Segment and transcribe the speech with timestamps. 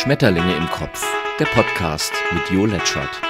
[0.00, 1.04] Schmetterlinge im Kopf,
[1.40, 3.20] der Podcast mit Jo Letschert.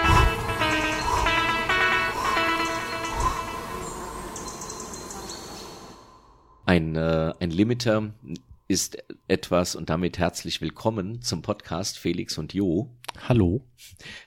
[6.66, 8.12] Ein, äh, ein Limiter
[8.68, 12.94] ist etwas und damit herzlich willkommen zum Podcast Felix und Jo.
[13.26, 13.64] Hallo.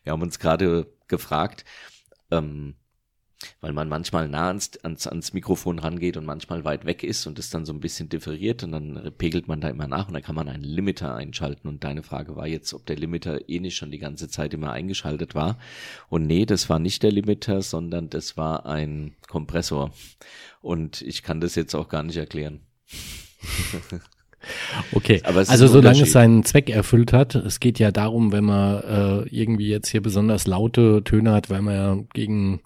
[0.03, 1.63] Wir haben uns gerade gefragt,
[2.31, 2.73] ähm,
[3.59, 7.39] weil man manchmal nah ans, ans, ans Mikrofon rangeht und manchmal weit weg ist und
[7.39, 10.23] es dann so ein bisschen differiert und dann pegelt man da immer nach und dann
[10.23, 11.67] kann man einen Limiter einschalten.
[11.67, 14.71] Und deine Frage war jetzt, ob der Limiter eh nicht schon die ganze Zeit immer
[14.71, 15.57] eingeschaltet war.
[16.09, 19.91] Und nee, das war nicht der Limiter, sondern das war ein Kompressor.
[20.61, 22.61] Und ich kann das jetzt auch gar nicht erklären.
[24.91, 29.29] Okay, also solange es seinen Zweck erfüllt hat, es geht ja darum, wenn man äh,
[29.29, 32.61] irgendwie jetzt hier besonders laute Töne hat, weil man ja gegen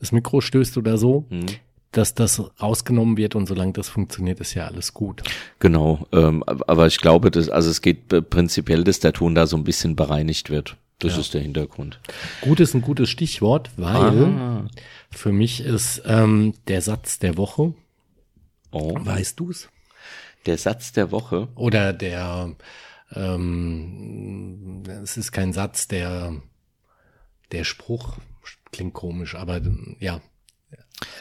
[0.00, 1.46] das Mikro stößt oder so, mhm.
[1.92, 5.22] dass das rausgenommen wird und solange das funktioniert, ist ja alles gut.
[5.58, 9.56] Genau, ähm, aber ich glaube, dass, also es geht prinzipiell, dass der Ton da so
[9.56, 10.76] ein bisschen bereinigt wird.
[11.00, 11.20] Das ja.
[11.20, 12.00] ist der Hintergrund.
[12.40, 14.66] Gut ist ein gutes Stichwort, weil ah.
[15.10, 17.72] für mich ist ähm, der Satz der Woche.
[18.72, 18.96] Oh.
[18.98, 19.68] Weißt du's?
[20.46, 21.48] Der Satz der Woche.
[21.54, 22.52] Oder der,
[23.14, 26.34] ähm, es ist kein Satz, der,
[27.52, 28.16] der Spruch,
[28.72, 29.60] klingt komisch, aber
[30.00, 30.20] ja.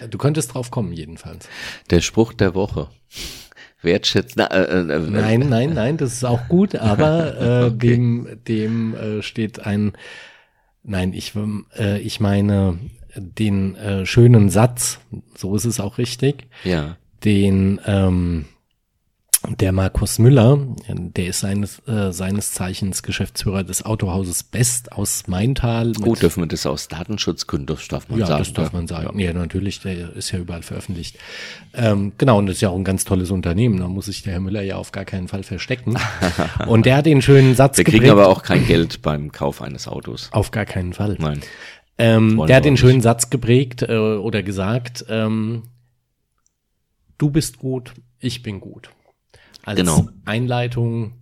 [0.09, 1.47] Du könntest drauf kommen, jedenfalls.
[1.89, 2.89] Der Spruch der Woche.
[3.81, 4.41] Wertschätzen.
[4.41, 7.77] Äh, äh, äh, nein, nein, nein, das ist auch gut, aber äh, okay.
[7.77, 9.93] dem, dem äh, steht ein,
[10.83, 11.33] nein, ich,
[11.77, 12.79] äh, ich meine
[13.15, 14.99] den äh, schönen Satz,
[15.35, 16.97] so ist es auch richtig, ja.
[17.23, 18.45] den ähm,
[19.47, 20.59] der Markus Müller,
[20.89, 25.93] der ist seines, äh, seines Zeichens Geschäftsführer des Autohauses Best aus Maintal.
[25.93, 28.39] Gut, dürfen wir das aus Datenschutzgründen, das darf man ja, sagen.
[28.39, 29.17] Ja, das darf man sagen.
[29.19, 29.33] Ja.
[29.33, 31.17] natürlich, der ist ja überall veröffentlicht.
[31.73, 34.33] Ähm, genau, und das ist ja auch ein ganz tolles Unternehmen, da muss sich der
[34.33, 35.95] Herr Müller ja auf gar keinen Fall verstecken.
[36.67, 39.61] und der hat den schönen Satz Wir kriegen geprägt, aber auch kein Geld beim Kauf
[39.61, 40.29] eines Autos.
[40.31, 41.15] Auf gar keinen Fall.
[41.19, 41.39] Nein.
[41.97, 45.63] Ähm, der hat den schönen Satz geprägt äh, oder gesagt, ähm,
[47.17, 48.89] du bist gut, ich bin gut
[49.67, 50.07] als genau.
[50.23, 51.13] Einleitung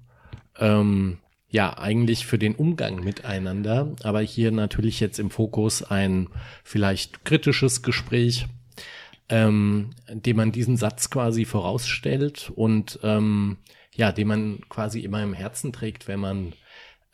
[0.59, 1.17] ähm,
[1.49, 6.27] ja eigentlich für den Umgang miteinander, aber hier natürlich jetzt im Fokus ein
[6.63, 8.45] vielleicht kritisches Gespräch,
[9.29, 13.57] ähm, dem man diesen Satz quasi vorausstellt und ähm,
[13.95, 16.53] ja, den man quasi immer im Herzen trägt, wenn man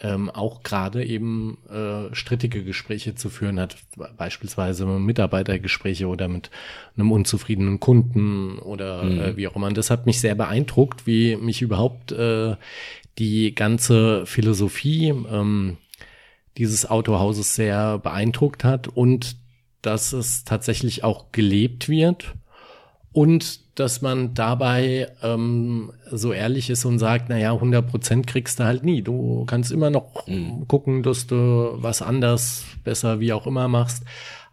[0.04, 3.78] ähm, auch gerade eben äh, strittige Gespräche zu führen hat,
[4.18, 6.50] beispielsweise Mitarbeitergespräche oder mit
[6.98, 9.20] einem unzufriedenen Kunden oder mhm.
[9.20, 9.68] äh, wie auch immer.
[9.68, 12.56] Und das hat mich sehr beeindruckt, wie mich überhaupt äh,
[13.20, 15.78] die ganze Philosophie ähm,
[16.58, 19.38] dieses Autohauses sehr beeindruckt hat und
[19.82, 22.36] dass es tatsächlich auch gelebt wird
[23.14, 28.64] und dass man dabei ähm, so ehrlich ist und sagt, naja, 100 Prozent kriegst du
[28.64, 29.02] halt nie.
[29.02, 30.68] Du kannst immer noch mhm.
[30.68, 34.04] gucken, dass du was anders, besser, wie auch immer machst.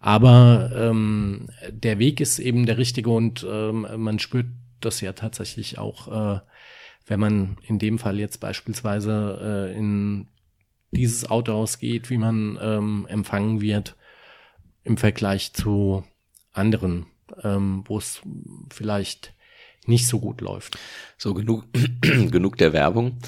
[0.01, 4.47] Aber ähm, der Weg ist eben der richtige und ähm, man spürt
[4.81, 6.41] das ja tatsächlich auch, äh,
[7.07, 10.29] wenn man in dem Fall jetzt beispielsweise äh, in
[10.93, 13.97] dieses Autohaus geht, wie man ähm, empfangen wird
[14.85, 16.05] im Vergleich zu
[16.53, 17.07] anderen
[17.43, 18.21] ähm, wo es
[18.71, 19.35] vielleicht
[19.87, 20.79] nicht so gut läuft.
[21.17, 21.65] So genug,
[22.03, 23.19] genug der Werbung.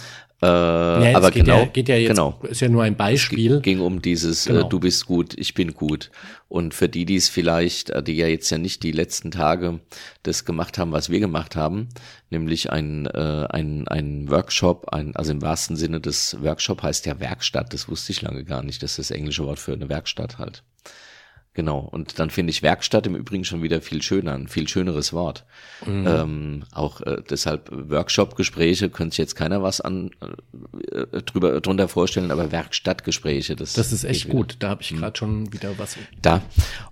[0.43, 2.41] Äh, ja, aber geht genau, ja, geht ja jetzt, genau.
[2.45, 3.57] ist ja nur ein Beispiel.
[3.57, 4.67] Es ging um dieses, äh, genau.
[4.67, 6.11] äh, du bist gut, ich bin gut.
[6.49, 9.81] Und für die, die es vielleicht, äh, die ja jetzt ja nicht die letzten Tage
[10.23, 11.89] das gemacht haben, was wir gemacht haben,
[12.31, 17.21] nämlich ein, äh, ein, ein Workshop, ein, also im wahrsten Sinne des Workshop heißt ja
[17.21, 20.39] Werkstatt, das wusste ich lange gar nicht, das ist das englische Wort für eine Werkstatt
[20.39, 20.63] halt.
[21.53, 25.13] Genau, und dann finde ich Werkstatt im Übrigen schon wieder viel schöner, ein viel schöneres
[25.13, 25.45] Wort.
[25.85, 26.07] Mhm.
[26.07, 30.13] Ähm, auch äh, deshalb Workshop-Gespräche könnte sich jetzt keiner was an
[30.93, 34.57] äh, drüber drunter vorstellen, aber Werkstattgespräche, das, das ist echt gut.
[34.61, 35.97] Da habe ich gerade schon wieder was.
[36.23, 36.41] Da.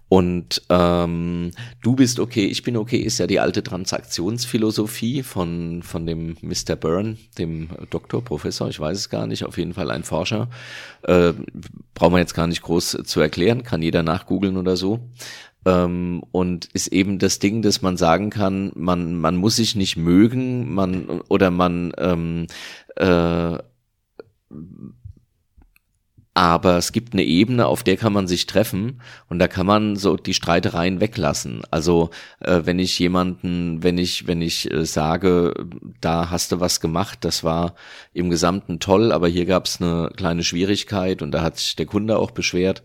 [0.08, 1.50] Und ähm,
[1.82, 6.76] du bist okay, ich bin okay, ist ja die alte Transaktionsphilosophie von, von dem Mr.
[6.76, 10.48] Byrne, dem Doktor, Professor, ich weiß es gar nicht, auf jeden Fall ein Forscher.
[11.02, 11.34] Äh,
[11.94, 15.00] braucht man jetzt gar nicht groß zu erklären, kann jeder nachgoogeln oder so.
[15.66, 19.98] Ähm, und ist eben das Ding, dass man sagen kann, man, man muss sich nicht
[19.98, 22.46] mögen, man oder man ähm,
[22.96, 23.58] äh,
[26.38, 29.96] aber es gibt eine Ebene, auf der kann man sich treffen und da kann man
[29.96, 31.62] so die Streitereien weglassen.
[31.72, 35.52] Also äh, wenn ich jemanden, wenn ich, wenn ich äh, sage,
[36.00, 37.74] da hast du was gemacht, das war
[38.12, 41.86] im Gesamten toll, aber hier gab es eine kleine Schwierigkeit und da hat sich der
[41.86, 42.84] Kunde auch beschwert,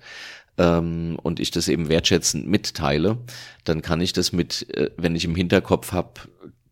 [0.57, 3.19] ähm, und ich das eben wertschätzend mitteile,
[3.65, 6.21] dann kann ich das mit, äh, wenn ich im Hinterkopf habe,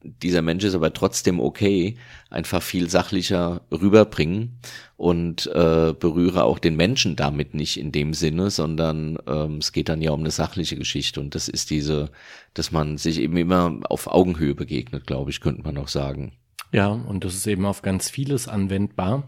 [0.03, 1.98] dieser Mensch ist aber trotzdem okay,
[2.30, 4.59] einfach viel sachlicher rüberbringen
[4.98, 9.89] und äh, berühre auch den Menschen damit nicht in dem Sinne, sondern ähm, es geht
[9.89, 12.12] dann ja um eine sachliche Geschichte und das ist diese,
[12.53, 16.33] dass man sich eben immer auf Augenhöhe begegnet, glaube ich, könnte man auch sagen.
[16.71, 19.27] Ja, und das ist eben auf ganz vieles anwendbar.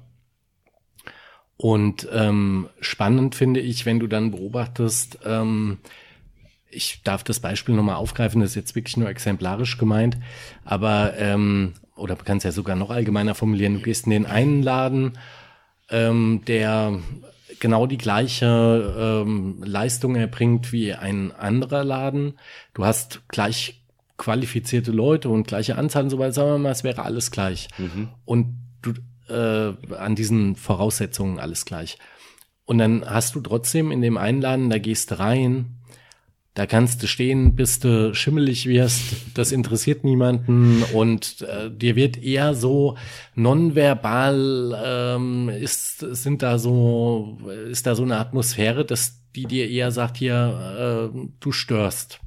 [1.57, 5.79] Und ähm, spannend finde ich, wenn du dann beobachtest, ähm,
[6.75, 10.17] ich darf das Beispiel nochmal aufgreifen, das ist jetzt wirklich nur exemplarisch gemeint,
[10.65, 14.25] aber ähm, oder man kann es ja sogar noch allgemeiner formulieren, du gehst in den
[14.25, 15.17] einen Laden,
[15.89, 16.99] ähm, der
[17.59, 22.37] genau die gleiche ähm, Leistung erbringt wie ein anderer Laden.
[22.73, 23.81] Du hast gleich
[24.17, 27.67] qualifizierte Leute und gleiche Anzahl und so weiter, sagen wir mal, es wäre alles gleich.
[27.77, 28.09] Mhm.
[28.25, 28.93] Und du
[29.29, 31.97] äh, an diesen Voraussetzungen alles gleich.
[32.65, 35.77] Und dann hast du trotzdem in dem einen Laden, da gehst du rein
[36.53, 39.15] da kannst du stehen, bis du schimmelig wirst.
[39.33, 42.95] Das interessiert niemanden und äh, dir wird eher so
[43.33, 47.39] nonverbal ähm, ist sind da so
[47.69, 52.19] ist da so eine Atmosphäre, dass die dir eher sagt hier äh, du störst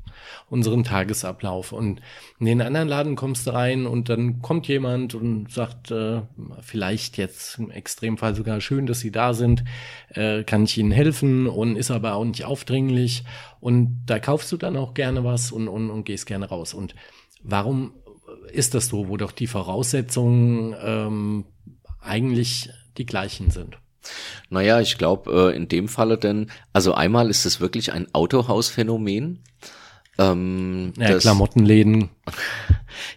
[0.48, 1.72] unseren Tagesablauf.
[1.72, 2.00] Und
[2.38, 6.22] in den anderen Laden kommst du rein und dann kommt jemand und sagt, äh,
[6.60, 9.64] vielleicht jetzt im Extremfall sogar schön, dass Sie da sind,
[10.10, 13.24] äh, kann ich Ihnen helfen und ist aber auch nicht aufdringlich.
[13.60, 16.74] Und da kaufst du dann auch gerne was und, und, und gehst gerne raus.
[16.74, 16.94] Und
[17.42, 17.94] warum
[18.52, 21.44] ist das so, wo doch die Voraussetzungen ähm,
[22.00, 23.78] eigentlich die gleichen sind?
[24.50, 29.42] Naja, ich glaube, äh, in dem Falle denn, also einmal ist es wirklich ein Autohausphänomen.
[30.18, 32.10] Ähm, ja, Klamottenläden.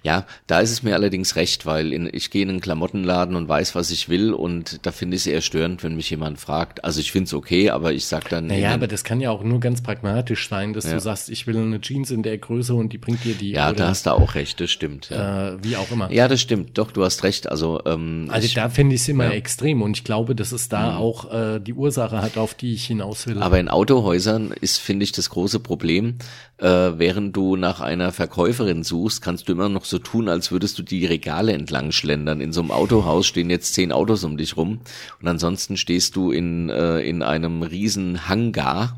[0.03, 3.47] Ja, da ist es mir allerdings recht, weil in, ich gehe in einen Klamottenladen und
[3.47, 6.83] weiß, was ich will und da finde ich es eher störend, wenn mich jemand fragt.
[6.83, 8.47] Also ich finde es okay, aber ich sag dann.
[8.47, 10.93] Naja, aber das kann ja auch nur ganz pragmatisch sein, dass ja.
[10.93, 13.51] du sagst, ich will eine Jeans in der Größe und die bringt dir die.
[13.51, 15.09] Ja, oder, da hast du auch recht, das stimmt.
[15.09, 15.49] Ja.
[15.49, 16.11] Äh, wie auch immer.
[16.11, 16.77] Ja, das stimmt.
[16.77, 17.49] Doch, du hast recht.
[17.49, 19.31] Also, ähm, also ich, da finde ich es immer ja.
[19.31, 20.97] extrem und ich glaube, dass es da mhm.
[20.97, 23.41] auch äh, die Ursache hat, auf die ich hinaus will.
[23.41, 26.17] Aber in Autohäusern ist, finde ich, das große Problem,
[26.57, 30.77] äh, während du nach einer Verkäuferin suchst, kannst du immer noch so tun, als würdest
[30.79, 32.41] du die Regale entlang schlendern.
[32.41, 34.79] In so einem Autohaus stehen jetzt zehn Autos um dich rum
[35.21, 38.97] und ansonsten stehst du in, äh, in einem riesen Hangar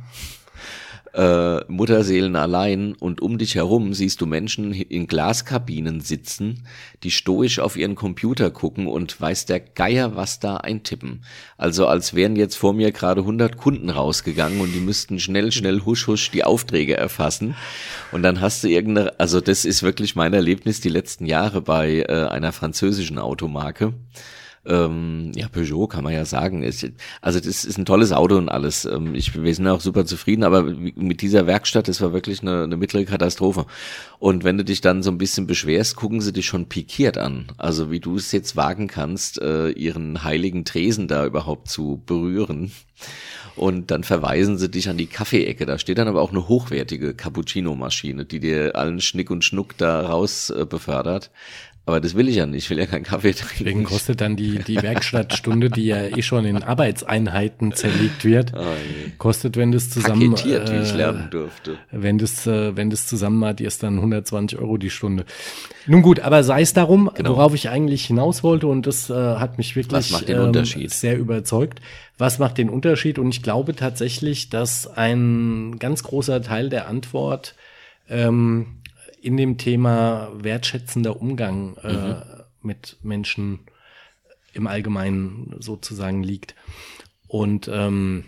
[1.13, 6.65] äh, Mutterseelen allein und um dich herum siehst du Menschen in Glaskabinen sitzen,
[7.03, 11.23] die stoisch auf ihren Computer gucken und weiß der Geier, was da eintippen.
[11.57, 15.81] Also als wären jetzt vor mir gerade 100 Kunden rausgegangen und die müssten schnell, schnell
[15.81, 17.55] husch, husch die Aufträge erfassen.
[18.11, 22.05] Und dann hast du irgendeine, also das ist wirklich mein Erlebnis die letzten Jahre bei
[22.07, 23.93] äh, einer französischen Automarke
[24.65, 26.61] ähm, ja, Peugeot kann man ja sagen.
[26.63, 26.87] Ist,
[27.21, 28.85] also das ist ein tolles Auto und alles.
[28.85, 32.63] Ähm, ich, wir sind auch super zufrieden, aber mit dieser Werkstatt, das war wirklich eine,
[32.63, 33.65] eine mittlere Katastrophe.
[34.19, 37.47] Und wenn du dich dann so ein bisschen beschwerst, gucken sie dich schon pikiert an.
[37.57, 42.71] Also wie du es jetzt wagen kannst, äh, ihren heiligen Tresen da überhaupt zu berühren.
[43.55, 45.65] Und dann verweisen sie dich an die Kaffeeecke.
[45.65, 50.01] Da steht dann aber auch eine hochwertige Cappuccino-Maschine, die dir allen Schnick und Schnuck da
[50.01, 51.31] raus äh, befördert.
[51.91, 52.63] Aber das will ich ja nicht.
[52.63, 53.65] Ich will ja keinen Kaffee trinken.
[53.65, 58.63] Deswegen kostet dann die, die Werkstattstunde, die ja eh schon in Arbeitseinheiten zerlegt wird, oh,
[59.17, 61.77] kostet, wenn das zusammen, Paketiert, äh, wie ich lernen durfte.
[61.91, 65.25] Wenn das, äh, wenn das zusammen hat, ist dann 120 Euro die Stunde.
[65.85, 67.31] Nun gut, aber sei es darum, genau.
[67.31, 70.53] worauf ich eigentlich hinaus wollte und das äh, hat mich wirklich ähm,
[70.87, 71.81] sehr überzeugt.
[72.17, 73.19] Was macht den Unterschied?
[73.19, 77.53] Und ich glaube tatsächlich, dass ein ganz großer Teil der Antwort
[78.09, 78.80] ähm,
[79.21, 82.23] in dem Thema wertschätzender Umgang äh, mhm.
[82.61, 83.59] mit Menschen
[84.53, 86.55] im Allgemeinen sozusagen liegt.
[87.27, 88.25] Und ähm,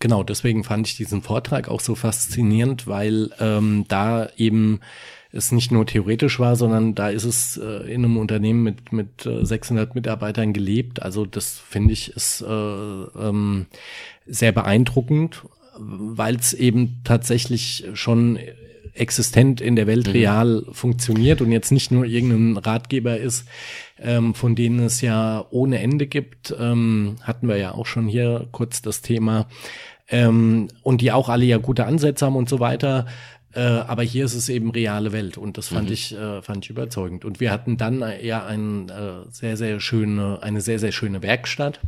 [0.00, 4.80] genau, deswegen fand ich diesen Vortrag auch so faszinierend, weil ähm, da eben
[5.30, 9.22] es nicht nur theoretisch war, sondern da ist es äh, in einem Unternehmen mit, mit
[9.22, 11.02] 600 äh, Mitarbeitern gelebt.
[11.02, 13.66] Also das finde ich ist äh, ähm,
[14.26, 15.42] sehr beeindruckend,
[15.78, 18.38] weil es eben tatsächlich schon
[18.94, 20.12] existent in der Welt mhm.
[20.12, 23.46] real funktioniert und jetzt nicht nur irgendein Ratgeber ist,
[23.98, 26.54] ähm, von denen es ja ohne Ende gibt.
[26.58, 29.46] Ähm, hatten wir ja auch schon hier kurz das Thema.
[30.08, 33.06] Ähm, und die auch alle ja gute Ansätze haben und so weiter.
[33.54, 35.92] Äh, aber hier ist es eben reale Welt und das fand mhm.
[35.92, 37.24] ich äh, fand ich überzeugend.
[37.24, 41.80] Und wir hatten dann ja ein äh, sehr sehr schöne eine sehr sehr schöne Werkstatt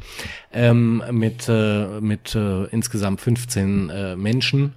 [0.53, 4.75] ähm, mit äh, mit äh, insgesamt 15 äh, Menschen,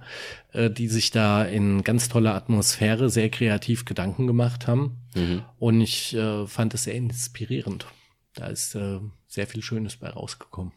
[0.52, 4.98] äh, die sich da in ganz toller Atmosphäre sehr kreativ Gedanken gemacht haben.
[5.14, 5.42] Mhm.
[5.58, 7.86] Und ich äh, fand es sehr inspirierend.
[8.34, 10.72] Da ist äh, sehr viel Schönes bei rausgekommen.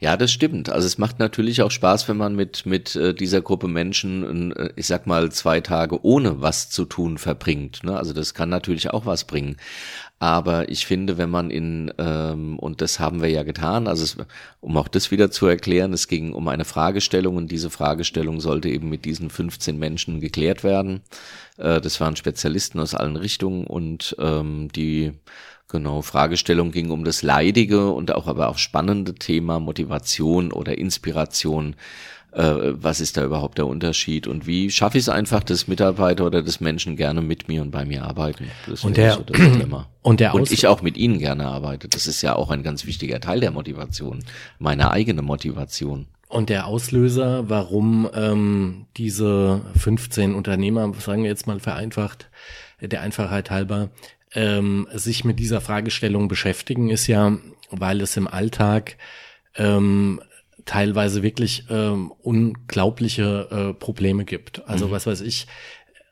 [0.00, 0.68] Ja, das stimmt.
[0.68, 4.70] Also es macht natürlich auch Spaß, wenn man mit, mit äh, dieser Gruppe Menschen, äh,
[4.76, 7.82] ich sag mal, zwei Tage ohne was zu tun verbringt.
[7.84, 7.96] Ne?
[7.96, 9.56] Also das kann natürlich auch was bringen.
[10.20, 14.16] Aber ich finde, wenn man in, ähm, und das haben wir ja getan, also es,
[14.60, 18.68] um auch das wieder zu erklären, es ging um eine Fragestellung und diese Fragestellung sollte
[18.68, 21.02] eben mit diesen 15 Menschen geklärt werden.
[21.56, 25.12] Äh, das waren Spezialisten aus allen Richtungen und ähm, die
[25.68, 31.76] Genau, Fragestellung ging um das leidige und auch aber auch spannende Thema Motivation oder Inspiration.
[32.32, 36.24] Äh, was ist da überhaupt der Unterschied und wie schaffe ich es einfach, dass Mitarbeiter
[36.24, 38.50] oder dass Menschen gerne mit mir und bei mir arbeiten?
[38.66, 39.88] Das und der, so das Thema.
[40.08, 41.86] Und, der und ich auch mit ihnen gerne arbeite.
[41.86, 44.24] Das ist ja auch ein ganz wichtiger Teil der Motivation,
[44.58, 46.06] meine eigene Motivation.
[46.28, 52.30] Und der Auslöser, warum ähm, diese 15 Unternehmer, sagen wir jetzt mal vereinfacht,
[52.80, 53.90] der Einfachheit halber,
[54.34, 57.36] ähm, sich mit dieser Fragestellung beschäftigen, ist ja,
[57.70, 58.96] weil es im Alltag
[59.56, 60.20] ähm,
[60.64, 64.68] teilweise wirklich ähm, unglaubliche äh, Probleme gibt.
[64.68, 64.90] Also mhm.
[64.90, 65.46] was weiß ich,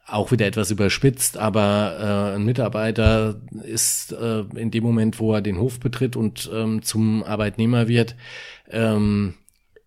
[0.06, 5.42] auch wieder etwas überspitzt, aber äh, ein Mitarbeiter ist äh, in dem Moment, wo er
[5.42, 8.14] den Hof betritt und ähm, zum Arbeitnehmer wird,
[8.70, 9.35] ähm,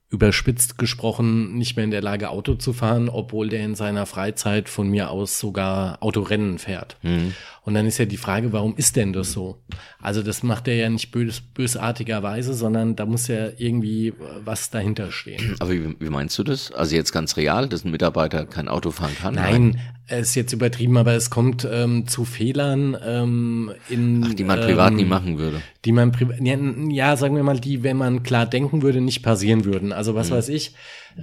[0.09, 4.67] überspitzt gesprochen nicht mehr in der Lage, Auto zu fahren, obwohl der in seiner Freizeit
[4.67, 6.97] von mir aus sogar Autorennen fährt.
[7.03, 7.33] Mhm.
[7.69, 9.61] Und dann ist ja die Frage, warum ist denn das so?
[10.01, 14.71] Also das macht er ja nicht bös, bösartigerweise, sondern da muss ja irgendwie äh, was
[14.71, 15.55] dahinter stehen.
[15.59, 16.71] Aber wie, wie meinst du das?
[16.71, 19.35] Also jetzt ganz real, dass ein Mitarbeiter kein Auto fahren kann?
[19.35, 24.61] Nein, ist jetzt übertrieben, aber es kommt ähm, zu Fehlern ähm, in Ach, die man
[24.61, 25.61] privat nie ähm, machen würde.
[25.85, 26.57] Die man privat ja,
[26.89, 29.93] ja, sagen wir mal, die, wenn man klar denken würde, nicht passieren würden.
[29.93, 30.35] Also was mhm.
[30.37, 30.73] weiß ich,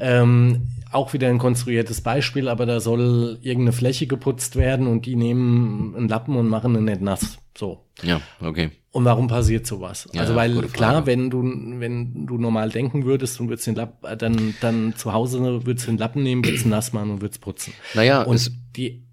[0.00, 5.17] ähm, auch wieder ein konstruiertes Beispiel, aber da soll irgendeine Fläche geputzt werden und die
[5.17, 7.38] nehmen einen Lappen und machen ihn nicht nass.
[7.57, 7.85] So.
[8.03, 8.71] Ja, okay.
[8.93, 10.09] Und warum passiert sowas?
[10.12, 14.07] Ja, also weil klar, wenn du wenn du normal denken würdest und würdest den Lapp,
[14.19, 17.43] dann dann zu Hause würdest du den Lappen nehmen, würdest ihn nass machen und würdest
[17.43, 17.75] putzen.
[17.95, 19.05] Naja, und die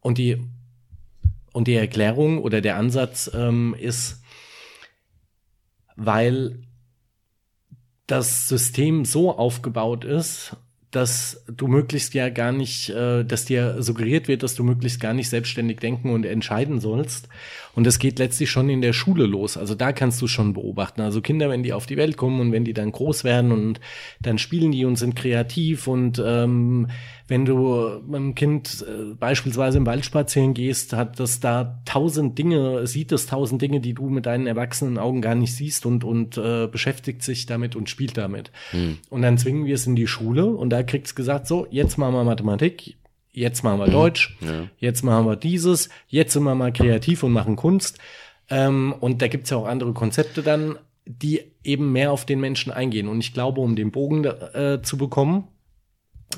[0.00, 0.38] und die
[1.52, 4.22] und die Erklärung oder der Ansatz ähm, ist,
[5.96, 6.62] weil
[8.10, 10.56] das System so aufgebaut ist,
[10.90, 15.14] dass du möglichst ja gar nicht, äh, dass dir suggeriert wird, dass du möglichst gar
[15.14, 17.28] nicht selbstständig denken und entscheiden sollst.
[17.80, 19.56] Und das geht letztlich schon in der Schule los.
[19.56, 21.00] Also da kannst du schon beobachten.
[21.00, 23.80] Also Kinder, wenn die auf die Welt kommen und wenn die dann groß werden und
[24.20, 26.88] dann spielen die und sind kreativ und ähm,
[27.26, 32.36] wenn du mit einem Kind äh, beispielsweise im Wald spazieren gehst, hat das da tausend
[32.36, 36.04] Dinge, sieht es tausend Dinge, die du mit deinen erwachsenen Augen gar nicht siehst und,
[36.04, 38.52] und äh, beschäftigt sich damit und spielt damit.
[38.72, 38.98] Hm.
[39.08, 42.12] Und dann zwingen wir es in die Schule und da kriegt's gesagt, so, jetzt machen
[42.12, 42.96] wir Mathematik,
[43.32, 43.88] jetzt machen wir.
[43.88, 44.68] Deutsch, ja.
[44.78, 47.98] jetzt machen wir dieses, jetzt sind wir mal kreativ und machen Kunst.
[48.48, 52.72] Ähm, und da gibt's ja auch andere Konzepte dann, die eben mehr auf den Menschen
[52.72, 53.08] eingehen.
[53.08, 55.48] Und ich glaube, um den Bogen äh, zu bekommen,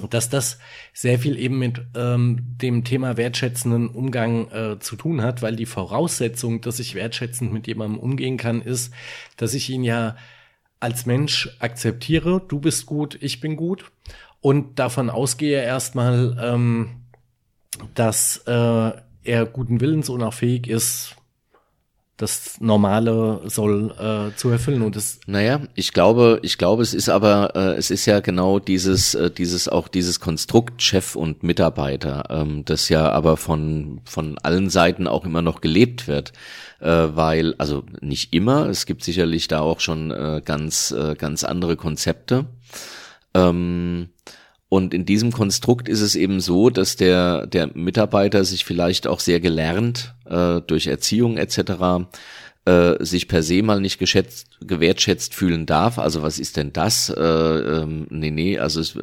[0.08, 0.58] dass das
[0.94, 5.66] sehr viel eben mit ähm, dem Thema wertschätzenden Umgang äh, zu tun hat, weil die
[5.66, 8.92] Voraussetzung, dass ich wertschätzend mit jemandem umgehen kann, ist,
[9.36, 10.16] dass ich ihn ja
[10.80, 13.92] als Mensch akzeptiere, du bist gut, ich bin gut
[14.42, 16.90] und davon ausgehe erstmal, ähm,
[17.94, 18.92] dass äh,
[19.24, 21.16] er guten Willens und auch fähig ist,
[22.18, 25.18] das Normale soll äh, zu erfüllen und es.
[25.26, 29.30] Naja, ich glaube, ich glaube, es ist aber, äh, es ist ja genau dieses, äh,
[29.30, 35.08] dieses auch dieses Konstrukt Chef und Mitarbeiter, ähm, das ja aber von von allen Seiten
[35.08, 36.32] auch immer noch gelebt wird,
[36.80, 41.42] äh, weil also nicht immer, es gibt sicherlich da auch schon äh, ganz äh, ganz
[41.42, 42.46] andere Konzepte.
[43.34, 44.08] Ähm,
[44.68, 49.20] und in diesem Konstrukt ist es eben so, dass der, der Mitarbeiter sich vielleicht auch
[49.20, 52.06] sehr gelernt äh, durch Erziehung etc
[52.64, 55.98] äh, sich per se mal nicht geschätzt, gewertschätzt fühlen darf.
[55.98, 57.08] Also was ist denn das?
[57.08, 58.96] Äh, ähm, nee, nee, also es,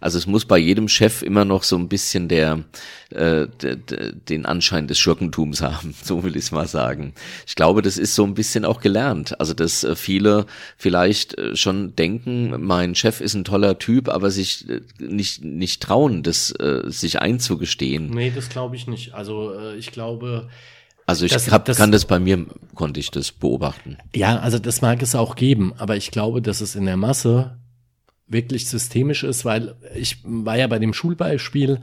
[0.00, 2.64] also es muss bei jedem Chef immer noch so ein bisschen der,
[3.10, 7.14] äh, de, de, den Anschein des Schurkentums haben, so will ich es mal sagen.
[7.46, 9.40] Ich glaube, das ist so ein bisschen auch gelernt.
[9.40, 10.44] Also dass äh, viele
[10.76, 15.82] vielleicht äh, schon denken, mein Chef ist ein toller Typ, aber sich äh, nicht, nicht
[15.82, 18.10] trauen, das äh, sich einzugestehen.
[18.10, 19.14] Nee, das glaube ich nicht.
[19.14, 20.50] Also äh, ich glaube,
[21.06, 23.96] also ich das, hab, das, kann das bei mir, konnte ich das beobachten.
[24.14, 27.58] Ja, also das mag es auch geben, aber ich glaube, dass es in der Masse
[28.26, 31.80] wirklich systemisch ist, weil ich war ja bei dem Schulbeispiel,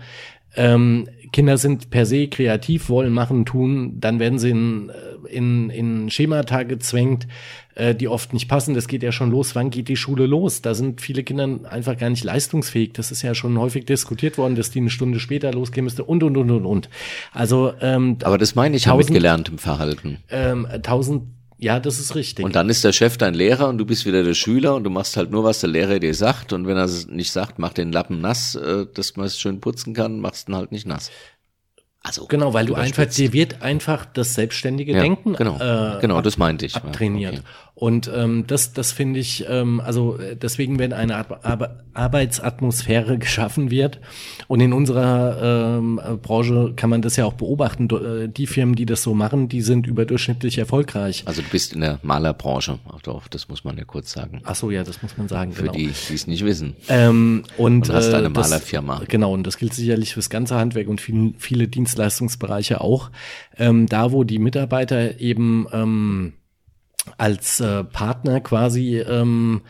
[0.56, 4.92] ähm, Kinder sind per se kreativ, wollen, machen, tun, dann werden sie in,
[5.26, 7.28] in, in Schemata gezwängt,
[7.76, 8.74] äh, die oft nicht passen.
[8.74, 9.56] Das geht ja schon los.
[9.56, 10.62] Wann geht die Schule los?
[10.62, 12.94] Da sind viele Kinder einfach gar nicht leistungsfähig.
[12.94, 16.24] Das ist ja schon häufig diskutiert worden, dass die eine Stunde später losgehen müsste und,
[16.24, 16.90] und, und, und, und.
[17.32, 20.18] Also, ähm, Aber das meine ich ja mit gelerntem Verhalten.
[20.30, 21.24] Ähm, tausend
[21.58, 22.44] Ja, das ist richtig.
[22.44, 24.90] Und dann ist der Chef dein Lehrer und du bist wieder der Schüler und du
[24.90, 26.52] machst halt nur, was der Lehrer dir sagt.
[26.52, 29.62] Und wenn er es nicht sagt, mach den Lappen nass, äh, dass man es schön
[29.62, 31.10] putzen kann, machst du ihn halt nicht nass.
[32.06, 36.22] Also genau, weil du einfach dir wird einfach das selbstständige ja, Denken genau, äh, genau,
[36.22, 37.36] das meinte ich abtrainiert.
[37.36, 37.44] Okay.
[37.84, 43.18] Und ähm, das, das finde ich, ähm, also äh, deswegen, wenn eine Ar Ar Arbeitsatmosphäre
[43.20, 44.00] geschaffen wird
[44.48, 48.86] und in unserer ähm, Branche kann man das ja auch beobachten, äh, die Firmen, die
[48.86, 51.24] das so machen, die sind überdurchschnittlich erfolgreich.
[51.26, 54.40] Also du bist in der Malerbranche, auch doch, das muss man ja kurz sagen.
[54.46, 55.52] Ach so, ja, das muss man sagen.
[55.52, 55.74] Für genau.
[55.74, 56.78] die, die es nicht wissen.
[56.88, 59.00] Ähm, und, und hast eine äh, Malerfirma.
[59.00, 63.12] Das, genau, und das gilt sicherlich fürs ganze Handwerk und viel, viele Dienstleistungsbereiche auch.
[63.58, 66.34] Ähm, da, wo die Mitarbeiter eben ähm,
[67.18, 69.62] als äh, Partner quasi ähm,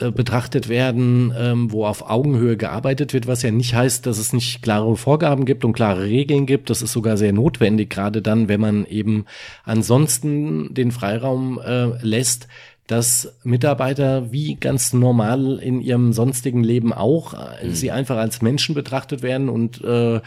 [0.00, 4.32] äh, betrachtet werden, ähm, wo auf Augenhöhe gearbeitet wird, was ja nicht heißt, dass es
[4.32, 6.70] nicht klare Vorgaben gibt und klare Regeln gibt.
[6.70, 9.24] Das ist sogar sehr notwendig, gerade dann, wenn man eben
[9.64, 12.48] ansonsten den Freiraum äh, lässt,
[12.88, 17.74] dass Mitarbeiter wie ganz normal in ihrem sonstigen Leben auch, mhm.
[17.74, 20.20] sie einfach als Menschen betrachtet werden und äh,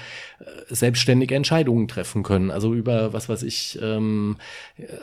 [0.69, 2.51] selbstständige Entscheidungen treffen können.
[2.51, 4.37] Also über, was weiß ich, ähm,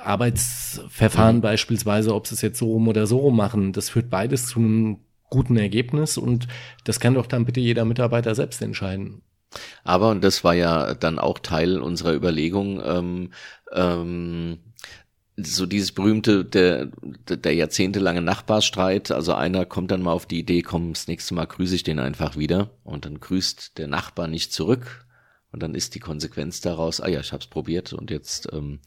[0.03, 1.43] Arbeitsverfahren mhm.
[1.43, 3.73] beispielsweise, ob sie es jetzt so rum oder so rum machen.
[3.73, 4.99] Das führt beides zu einem
[5.29, 6.47] guten Ergebnis und
[6.85, 9.23] das kann doch dann bitte jeder Mitarbeiter selbst entscheiden.
[9.83, 13.31] Aber, und das war ja dann auch Teil unserer Überlegung, ähm,
[13.73, 14.59] ähm,
[15.41, 16.89] so dieses berühmte, der,
[17.29, 21.47] der jahrzehntelange Nachbarstreit, also einer kommt dann mal auf die Idee, komm, das nächste Mal
[21.47, 22.71] grüße ich den einfach wieder.
[22.85, 25.07] Und dann grüßt der Nachbar nicht zurück.
[25.51, 28.81] Und dann ist die Konsequenz daraus, ah ja, ich hab's probiert und jetzt, ähm,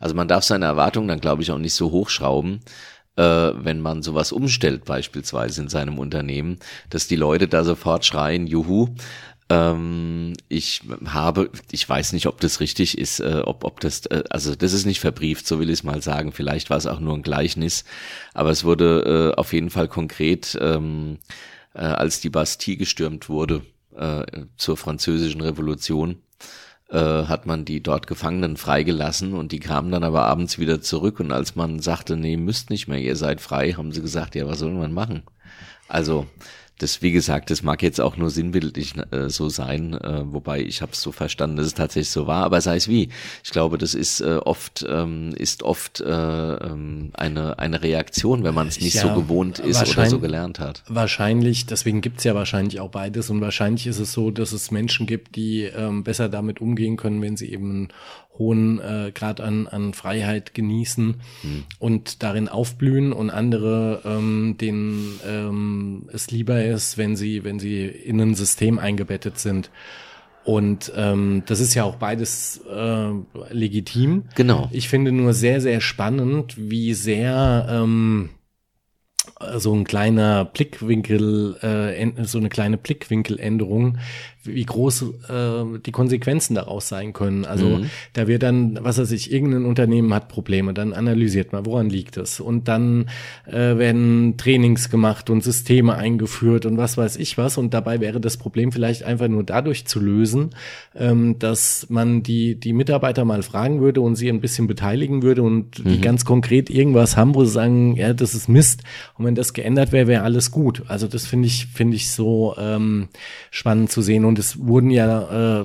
[0.00, 2.58] also man darf seine Erwartungen dann glaube ich auch nicht so hochschrauben,
[3.14, 6.58] äh, wenn man sowas umstellt beispielsweise in seinem Unternehmen,
[6.90, 8.88] dass die Leute da sofort schreien, juhu,
[9.50, 14.24] ähm, ich habe, ich weiß nicht, ob das richtig ist, äh, ob, ob das, äh,
[14.30, 16.32] also das ist nicht verbrieft, so will ich es mal sagen.
[16.32, 17.84] Vielleicht war es auch nur ein Gleichnis,
[18.34, 21.18] aber es wurde äh, auf jeden Fall konkret, ähm,
[21.74, 23.62] äh, als die Bastille gestürmt wurde
[23.96, 24.24] äh,
[24.58, 26.22] zur französischen Revolution,
[26.90, 31.20] äh, hat man die dort Gefangenen freigelassen und die kamen dann aber abends wieder zurück
[31.20, 34.46] und als man sagte, nee, müsst nicht mehr, ihr seid frei, haben sie gesagt, ja,
[34.46, 35.22] was soll man machen?
[35.88, 36.26] Also
[36.78, 40.80] das, wie gesagt, das mag jetzt auch nur sinnbildlich äh, so sein, äh, wobei ich
[40.82, 43.08] habe es so verstanden, dass es tatsächlich so war, aber sei es wie.
[43.44, 48.54] Ich glaube, das ist äh, oft ähm, ist oft äh, ähm, eine eine Reaktion, wenn
[48.54, 50.82] man es nicht ja, so gewohnt ist oder so gelernt hat.
[50.88, 55.06] Wahrscheinlich, deswegen gibt's ja wahrscheinlich auch beides und wahrscheinlich ist es so, dass es Menschen
[55.06, 57.88] gibt, die ähm, besser damit umgehen können, wenn sie eben
[58.38, 61.64] hohen äh, Grad an, an Freiheit genießen mhm.
[61.78, 67.86] und darin aufblühen und andere, ähm, denen ähm, es lieber ist, wenn sie, wenn sie
[67.86, 69.70] in ein System eingebettet sind.
[70.44, 73.10] Und ähm, das ist ja auch beides äh,
[73.50, 74.24] legitim.
[74.34, 74.68] Genau.
[74.72, 78.30] Ich finde nur sehr, sehr spannend, wie sehr ähm,
[79.56, 83.98] so ein kleiner Blickwinkel, äh, so eine kleine Blickwinkeländerung
[84.44, 87.44] wie groß äh, die Konsequenzen daraus sein können.
[87.44, 87.90] Also mhm.
[88.12, 92.16] da wird dann, was weiß ich, irgendein Unternehmen hat Probleme, dann analysiert man, woran liegt
[92.16, 92.40] es?
[92.40, 93.08] Und dann
[93.46, 97.58] äh, werden Trainings gemacht und Systeme eingeführt und was weiß ich was.
[97.58, 100.50] Und dabei wäre das Problem vielleicht einfach nur dadurch zu lösen,
[100.94, 105.42] ähm, dass man die, die Mitarbeiter mal fragen würde und sie ein bisschen beteiligen würde
[105.42, 105.88] und mhm.
[105.88, 108.82] die ganz konkret irgendwas haben, wo sie sagen, ja, das ist Mist.
[109.16, 110.84] Und wenn das geändert wäre, wäre alles gut.
[110.86, 113.08] Also das finde ich, finde ich so ähm,
[113.50, 114.24] spannend zu sehen.
[114.28, 115.64] Und es wurden ja äh,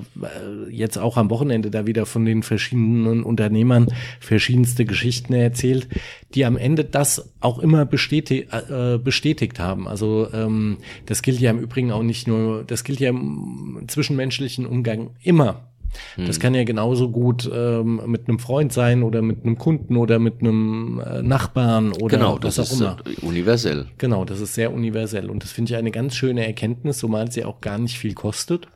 [0.70, 3.88] jetzt auch am Wochenende da wieder von den verschiedenen Unternehmern
[4.20, 5.88] verschiedenste Geschichten erzählt,
[6.34, 9.86] die am Ende das auch immer bestätigt, äh, bestätigt haben.
[9.86, 14.66] Also ähm, das gilt ja im Übrigen auch nicht nur, das gilt ja im zwischenmenschlichen
[14.66, 15.68] Umgang immer.
[16.16, 20.18] Das kann ja genauso gut ähm, mit einem Freund sein oder mit einem Kunden oder
[20.18, 22.96] mit einem äh, Nachbarn oder genau, das was auch immer.
[23.04, 23.86] Ist, äh, universell.
[23.98, 27.44] Genau, das ist sehr universell und das finde ich eine ganz schöne Erkenntnis, zumal sie
[27.44, 28.68] auch gar nicht viel kostet.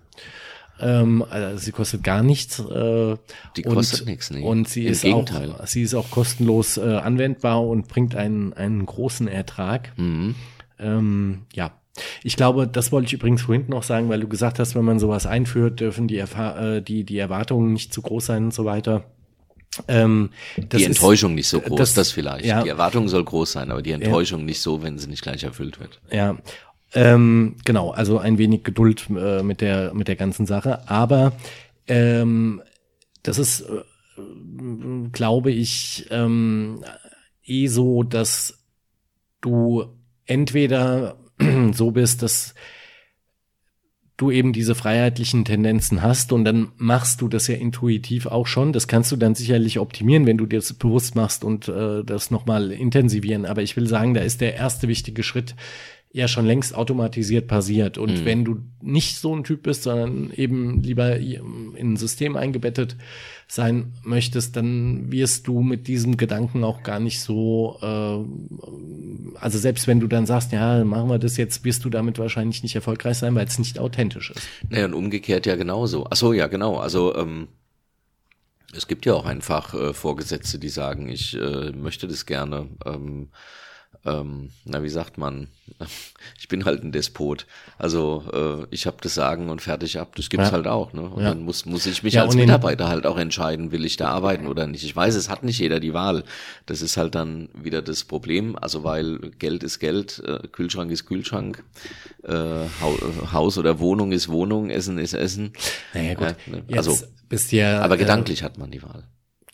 [0.81, 2.61] Ähm, also sie kostet gar nichts.
[2.61, 3.17] Äh,
[3.57, 4.43] Die kostet nichts, nee.
[4.43, 5.53] Und sie Im ist Gegenteil.
[5.53, 9.93] auch, sie ist auch kostenlos äh, anwendbar und bringt einen, einen großen Ertrag.
[9.97, 10.35] Mhm.
[10.79, 11.73] Ähm, ja,
[12.23, 14.99] ich glaube, das wollte ich übrigens vorhin noch sagen, weil du gesagt hast, wenn man
[14.99, 18.65] sowas einführt, dürfen die, Erfahr äh, die, die Erwartungen nicht zu groß sein und so
[18.65, 19.05] weiter.
[19.87, 22.45] Ähm, die Enttäuschung ist, nicht so groß, das, das vielleicht.
[22.45, 25.23] Ja, die Erwartung soll groß sein, aber die Enttäuschung ja, nicht so, wenn sie nicht
[25.23, 26.01] gleich erfüllt wird.
[26.11, 26.37] Ja,
[26.95, 31.33] ähm, genau, also ein wenig Geduld äh, mit der mit der ganzen Sache, aber
[31.87, 32.63] ähm,
[33.23, 33.83] das ist, äh,
[35.13, 36.83] glaube ich, ähm,
[37.45, 38.59] eh so, dass
[39.41, 39.85] du
[40.25, 41.17] entweder
[41.73, 42.55] so bist, dass
[44.19, 48.73] du eben diese freiheitlichen Tendenzen hast und dann machst du das ja intuitiv auch schon.
[48.73, 52.33] Das kannst du dann sicherlich optimieren, wenn du dir das bewusst machst und äh, das
[52.33, 53.47] nochmal intensivieren.
[53.47, 55.55] Aber ich will sagen, da ist der erste wichtige Schritt,
[56.11, 57.99] ja schon längst automatisiert passiert.
[57.99, 58.25] Und mhm.
[58.25, 62.97] wenn du nicht so ein Typ bist, sondern eben lieber in ein System eingebettet
[63.47, 69.87] sein möchtest, dann wirst du mit diesem Gedanken auch gar nicht so, äh, also selbst
[69.87, 73.19] wenn du dann sagst, ja, machen wir das jetzt, wirst du damit wahrscheinlich nicht erfolgreich
[73.19, 74.47] sein, weil es nicht authentisch ist.
[74.69, 76.07] Naja, und umgekehrt ja genauso.
[76.11, 76.77] Ach so, ja, genau.
[76.77, 77.49] Also ähm,
[78.75, 82.69] es gibt ja auch einfach äh, Vorgesetzte, die sagen, ich äh, möchte das gerne.
[82.85, 83.29] Ähm,
[84.05, 85.49] ähm, na wie sagt man,
[86.39, 87.47] ich bin halt ein Despot.
[87.79, 90.15] Also äh, ich habe das Sagen und fertig ab.
[90.17, 90.53] Das gibt's ja.
[90.53, 90.93] halt auch.
[90.93, 91.03] Ne?
[91.03, 91.31] Und ja.
[91.31, 94.47] dann muss, muss ich mich ja, als Mitarbeiter halt auch entscheiden, will ich da arbeiten
[94.47, 94.85] oder nicht.
[94.85, 96.25] Ich weiß, es hat nicht jeder die Wahl.
[96.67, 98.57] Das ist halt dann wieder das Problem.
[98.57, 101.65] Also weil Geld ist Geld, äh, Kühlschrank ist Kühlschrank,
[102.23, 102.67] äh,
[103.33, 105.53] Haus oder Wohnung ist Wohnung, Essen ist Essen.
[105.95, 106.37] Naja, gut.
[106.47, 106.65] Ne?
[106.73, 106.97] Also,
[107.29, 109.05] bist ja, aber gedanklich äh, hat man die Wahl.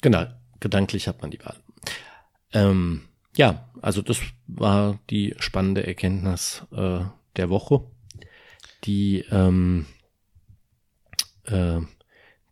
[0.00, 0.26] Genau,
[0.60, 1.56] gedanklich hat man die Wahl.
[2.52, 3.02] Ähm,
[3.36, 7.00] ja, also das war die spannende Erkenntnis äh,
[7.36, 7.82] der Woche,
[8.84, 9.84] die, ähm,
[11.44, 11.80] äh,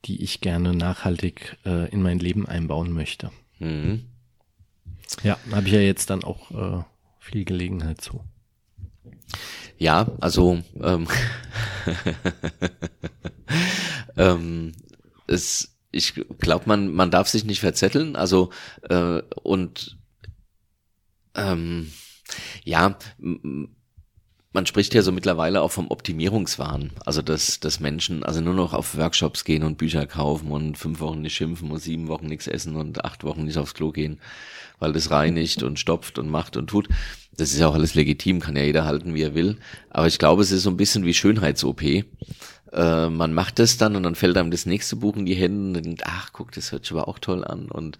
[0.05, 3.31] die ich gerne nachhaltig äh, in mein Leben einbauen möchte.
[3.61, 4.05] Mhm.
[5.23, 6.85] Ja, habe ich ja jetzt dann auch äh,
[7.19, 8.23] viel Gelegenheit zu.
[9.79, 11.09] Ja, also ähm,
[14.19, 14.73] ähm,
[15.27, 18.17] es, ich glaube, man man darf sich nicht verzetteln.
[18.17, 18.51] Also
[18.83, 19.97] äh, und
[21.35, 21.91] ähm,
[22.65, 22.97] ja,
[24.53, 26.91] man spricht ja so mittlerweile auch vom Optimierungswahn.
[27.05, 31.01] Also, dass, dass Menschen also nur noch auf Workshops gehen und Bücher kaufen und fünf
[31.01, 34.21] Wochen nicht schimpfen und sieben Wochen nichts essen und acht Wochen nicht aufs Klo gehen,
[34.79, 36.89] weil das reinigt und stopft und macht und tut.
[37.35, 39.57] Das ist ja auch alles legitim, kann ja jeder halten, wie er will.
[39.89, 41.83] Aber ich glaube, es ist so ein bisschen wie Schönheits-OP.
[41.83, 45.79] Äh, man macht das dann und dann fällt einem das nächste Buch in die Hände
[45.79, 47.99] und denkt, ach, guck, das hört sich aber auch toll an und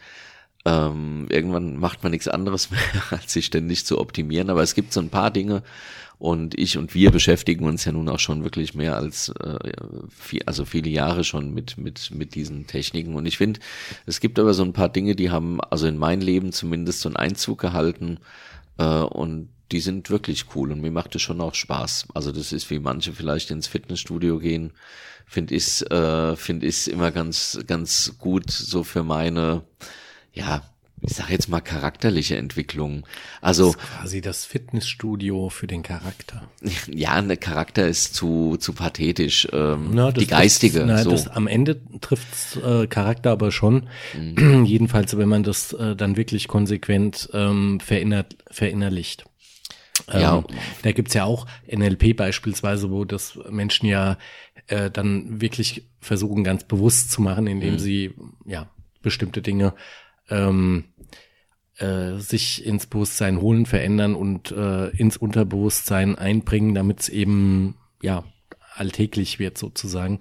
[0.65, 4.51] ähm, irgendwann macht man nichts anderes mehr, als sich ständig zu optimieren.
[4.51, 5.63] Aber es gibt so ein paar Dinge
[6.19, 9.73] und ich und wir beschäftigen uns ja nun auch schon wirklich mehr als äh,
[10.09, 13.17] viel, also viele Jahre schon mit mit mit diesen Techniken.
[13.17, 13.59] Und ich finde,
[14.07, 17.09] es gibt aber so ein paar Dinge, die haben also in mein Leben zumindest so
[17.09, 18.19] einen Einzug gehalten
[18.79, 22.09] äh, und die sind wirklich cool und mir macht es schon auch Spaß.
[22.15, 24.75] Also das ist wie manche vielleicht ins Fitnessstudio gehen,
[25.27, 29.65] finde ich äh, finde ich immer ganz ganz gut so für meine
[30.33, 30.63] ja,
[31.05, 33.05] ich sage jetzt mal charakterliche Entwicklung.
[33.41, 36.49] Also das quasi das Fitnessstudio für den Charakter.
[36.89, 39.49] Ja, der Charakter ist zu zu pathetisch.
[39.53, 40.81] Ähm, na, die geistige.
[40.81, 41.11] Das, na, so.
[41.11, 43.89] das, am Ende trifft äh, Charakter aber schon.
[44.15, 44.65] Mhm.
[44.65, 49.25] Jedenfalls, wenn man das äh, dann wirklich konsequent ähm, verinner, verinnerlicht.
[50.09, 50.45] Ähm, ja.
[50.83, 54.19] Da gibt's ja auch NLP beispielsweise, wo das Menschen ja
[54.69, 57.79] äh, dann wirklich versuchen, ganz bewusst zu machen, indem mhm.
[57.79, 58.15] sie
[58.47, 58.69] ja
[59.03, 59.75] bestimmte Dinge
[60.31, 60.85] ähm,
[61.79, 68.25] äh, sich ins Bewusstsein holen, verändern und äh, ins Unterbewusstsein einbringen, damit es eben ja
[68.75, 70.21] alltäglich wird sozusagen.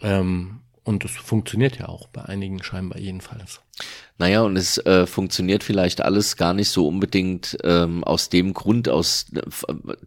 [0.00, 3.60] Ähm, und es funktioniert ja auch bei einigen scheinbar jedenfalls.
[4.16, 8.88] Naja, und es äh, funktioniert vielleicht alles gar nicht so unbedingt ähm, aus dem Grund,
[8.88, 9.26] aus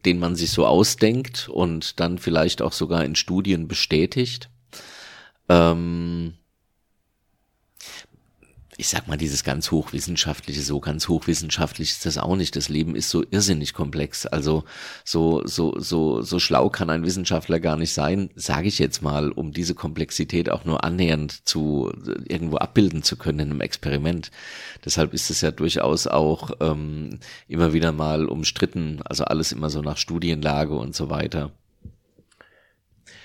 [0.06, 4.50] den man sich so ausdenkt und dann vielleicht auch sogar in Studien bestätigt.
[5.50, 6.34] Ähm,
[8.82, 12.56] ich sag mal, dieses ganz hochwissenschaftliche, so ganz hochwissenschaftlich ist das auch nicht.
[12.56, 14.26] Das Leben ist so irrsinnig komplex.
[14.26, 14.63] Also
[15.06, 19.32] so, so, so, so schlau kann ein Wissenschaftler gar nicht sein, sage ich jetzt mal,
[19.32, 21.91] um diese Komplexität auch nur annähernd zu
[22.28, 24.32] irgendwo abbilden zu können in einem Experiment.
[24.84, 29.84] Deshalb ist es ja durchaus auch ähm, immer wieder mal umstritten, also alles immer so
[29.84, 31.52] nach Studienlage und so weiter.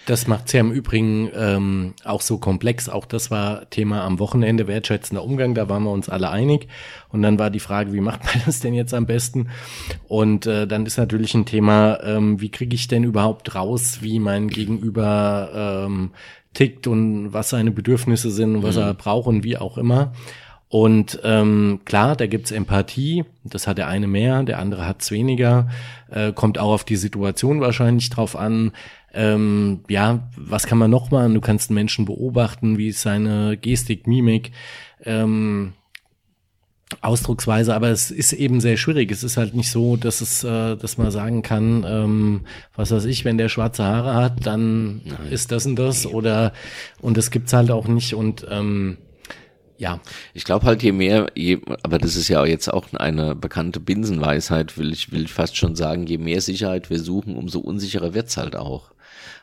[0.07, 2.89] Das macht's ja im Übrigen ähm, auch so komplex.
[2.89, 6.69] Auch das war Thema am Wochenende, wertschätzender Umgang, da waren wir uns alle einig.
[7.09, 9.49] Und dann war die Frage, wie macht man das denn jetzt am besten?
[10.07, 14.21] Und äh, dann ist natürlich ein Thema, ähm, wie kriege ich denn überhaupt raus, wie
[14.21, 16.13] mein Gegenüber ähm,
[16.55, 18.83] tickt und was seine Bedürfnisse sind und was mhm.
[18.83, 20.13] er braucht und wie auch immer.
[20.69, 25.69] Und ähm, klar, da gibt's Empathie, das hat der eine mehr, der andere hat's weniger,
[26.11, 28.73] äh, kommt auch auf die Situation wahrscheinlich drauf an.
[29.15, 31.35] Ähm, ja, was kann man noch machen?
[31.35, 34.51] Du kannst einen Menschen beobachten, wie ist seine Gestik, Mimik,
[35.05, 35.75] ähm,
[37.01, 39.11] Ausdrucksweise, aber es ist eben sehr schwierig.
[39.11, 42.41] Es ist halt nicht so, dass es, äh, dass man sagen kann, ähm,
[42.75, 45.17] was weiß ich, wenn der schwarze Haare hat, dann Nein.
[45.31, 46.53] ist das und das oder
[47.01, 48.99] und das gibt's halt auch nicht und ähm,
[49.79, 50.01] ja.
[50.35, 54.77] Ich glaube halt, je mehr, je, aber das ist ja jetzt auch eine bekannte Binsenweisheit,
[54.79, 58.37] will ich, will ich fast schon sagen, je mehr Sicherheit wir suchen, umso unsicherer wird's
[58.37, 58.93] halt auch.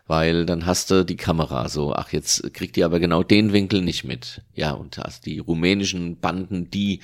[0.05, 3.81] weil dann hast du die Kamera so, ach, jetzt kriegt die aber genau den Winkel
[3.81, 4.41] nicht mit.
[4.53, 6.99] Ja, und hast die rumänischen Banden, die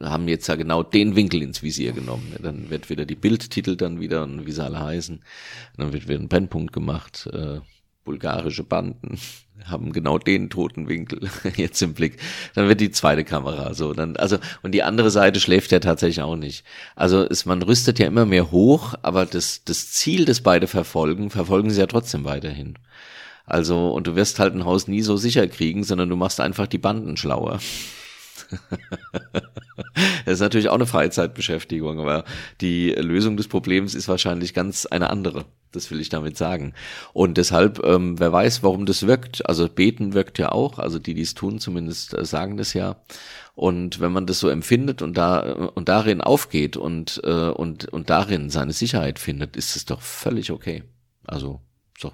[0.00, 2.34] haben jetzt ja genau den Winkel ins Visier genommen.
[2.42, 5.22] Dann wird wieder die Bildtitel dann wieder und wie sie alle heißen.
[5.76, 7.28] Dann wird wieder ein Brennpunkt gemacht.
[7.32, 7.60] Äh,
[8.04, 9.18] bulgarische Banden
[9.66, 12.18] haben genau den toten Winkel jetzt im Blick.
[12.54, 13.92] Dann wird die zweite Kamera so.
[13.92, 16.64] Dann, also, und die andere Seite schläft ja tatsächlich auch nicht.
[16.96, 21.30] Also ist, man rüstet ja immer mehr hoch, aber das, das Ziel, das beide verfolgen,
[21.30, 22.74] verfolgen sie ja trotzdem weiterhin.
[23.46, 26.66] Also, und du wirst halt ein Haus nie so sicher kriegen, sondern du machst einfach
[26.68, 27.58] die Banden schlauer.
[30.24, 32.24] das ist natürlich auch eine Freizeitbeschäftigung, aber
[32.60, 35.44] die Lösung des Problems ist wahrscheinlich ganz eine andere.
[35.72, 36.74] Das will ich damit sagen.
[37.12, 39.48] Und deshalb, ähm, wer weiß, warum das wirkt.
[39.48, 40.78] Also beten wirkt ja auch.
[40.80, 42.96] Also die, die es tun, zumindest äh, sagen das ja.
[43.54, 45.40] Und wenn man das so empfindet und da
[45.74, 50.50] und darin aufgeht und äh, und und darin seine Sicherheit findet, ist es doch völlig
[50.50, 50.82] okay.
[51.26, 51.60] Also
[51.98, 52.12] so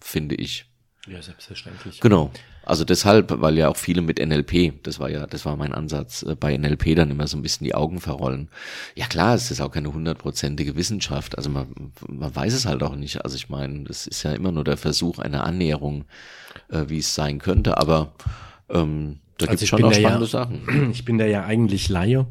[0.00, 0.66] finde ich.
[1.06, 2.00] Ja, selbstverständlich.
[2.00, 2.32] Genau.
[2.64, 6.22] Also deshalb, weil ja auch viele mit NLP, das war ja, das war mein Ansatz,
[6.22, 8.48] äh, bei NLP dann immer so ein bisschen die Augen verrollen.
[8.96, 11.38] Ja klar, es ist auch keine hundertprozentige Wissenschaft.
[11.38, 13.24] Also man, man weiß es halt auch nicht.
[13.24, 16.06] Also ich meine, das ist ja immer nur der Versuch einer Annäherung,
[16.68, 17.78] äh, wie es sein könnte.
[17.78, 18.12] Aber
[18.68, 20.90] ähm, da also gibt es schon auch spannende ja, Sachen.
[20.92, 22.26] Ich bin da ja eigentlich Laie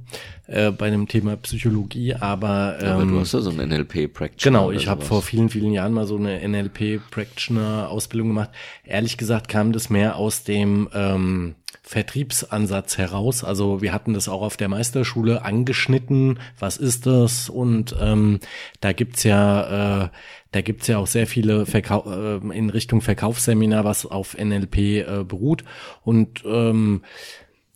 [0.47, 4.59] äh, bei dem Thema Psychologie, aber, ähm, aber du hast ja so einen NLP-Practitioner.
[4.59, 8.49] Genau, ich habe vor vielen, vielen Jahren mal so eine NLP-Practitioner-Ausbildung gemacht.
[8.83, 13.43] Ehrlich gesagt kam das mehr aus dem ähm, Vertriebsansatz heraus.
[13.43, 16.39] Also wir hatten das auch auf der Meisterschule angeschnitten.
[16.57, 17.49] Was ist das?
[17.49, 18.39] Und ähm,
[18.81, 20.09] da gibt's ja äh,
[20.55, 25.25] da gibt's ja auch sehr viele Verkau äh, in Richtung Verkaufsseminar, was auf NLP äh,
[25.27, 25.65] beruht.
[26.01, 26.94] Und ähm,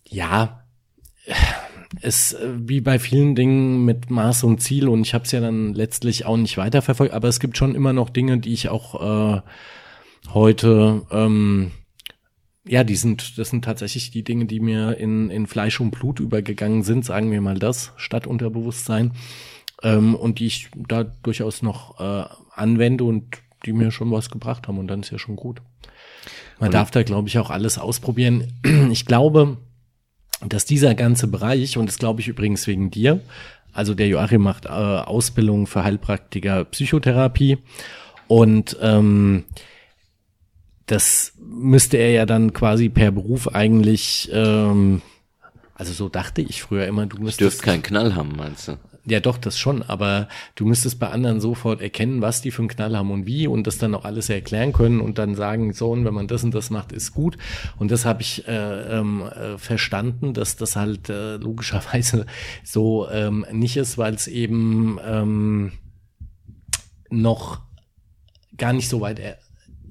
[0.08, 0.64] ja,
[2.02, 5.74] es wie bei vielen Dingen mit Maß und Ziel und ich habe es ja dann
[5.74, 9.42] letztlich auch nicht weiterverfolgt, aber es gibt schon immer noch Dinge, die ich auch äh,
[10.34, 11.72] heute ähm,
[12.70, 16.20] ja, die sind, das sind tatsächlich die Dinge, die mir in, in Fleisch und Blut
[16.20, 19.14] übergegangen sind, sagen wir mal das, statt Unterbewusstsein.
[19.82, 24.68] Ähm, und die ich da durchaus noch äh, anwende und die mir schon was gebracht
[24.68, 25.62] haben und dann ist ja schon gut.
[26.60, 28.54] Man und darf da, glaube ich, auch alles ausprobieren.
[28.91, 29.58] Ich glaube,
[30.45, 33.22] dass dieser ganze Bereich, und das glaube ich übrigens wegen dir,
[33.74, 37.60] also der Joachim macht äh, Ausbildung für Heilpraktiker Psychotherapie
[38.28, 39.45] und ähm,
[40.86, 45.02] das müsste er ja dann quasi per Beruf eigentlich, ähm,
[45.76, 47.41] also so dachte ich früher immer, du müsstest.
[47.41, 48.78] Du dürft keinen Knall haben, meinst du?
[49.06, 52.70] Ja, doch, das schon, aber du müsstest bei anderen sofort erkennen, was die für einen
[52.70, 55.92] Knall haben und wie und das dann auch alles erklären können und dann sagen, so,
[55.92, 57.38] und wenn man das und das macht, ist gut.
[57.78, 62.26] Und das habe ich äh, ähm, äh, verstanden, dass das halt äh, logischerweise
[62.64, 65.72] so ähm, nicht ist, weil es eben ähm,
[67.10, 67.62] noch
[68.58, 69.38] gar nicht so weit er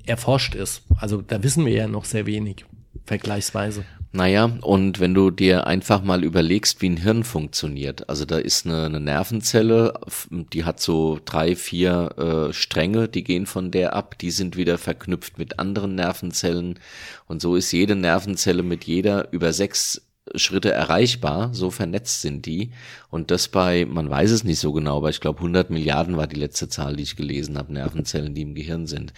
[0.07, 0.83] erforscht ist.
[0.99, 2.65] Also da wissen wir ja noch sehr wenig,
[3.05, 3.85] vergleichsweise.
[4.11, 8.65] Naja, und wenn du dir einfach mal überlegst, wie ein Hirn funktioniert, also da ist
[8.65, 14.17] eine, eine Nervenzelle, die hat so drei, vier äh, Stränge, die gehen von der ab,
[14.19, 16.79] die sind wieder verknüpft mit anderen Nervenzellen.
[17.27, 22.73] Und so ist jede Nervenzelle mit jeder über sechs Schritte erreichbar, so vernetzt sind die.
[23.11, 26.27] Und das bei, man weiß es nicht so genau, aber ich glaube 100 Milliarden war
[26.27, 29.13] die letzte Zahl, die ich gelesen habe, Nervenzellen, die im Gehirn sind.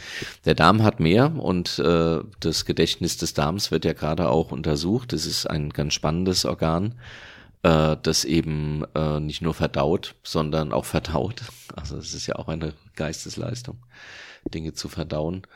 [0.44, 5.12] Der Darm hat mehr und äh, das Gedächtnis des Darms wird ja gerade auch untersucht.
[5.12, 6.94] Das ist ein ganz spannendes Organ,
[7.62, 11.42] äh, das eben äh, nicht nur verdaut, sondern auch verdaut.
[11.74, 13.78] Also es ist ja auch eine Geistesleistung,
[14.52, 15.46] Dinge zu verdauen.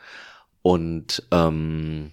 [0.61, 2.11] Und ähm,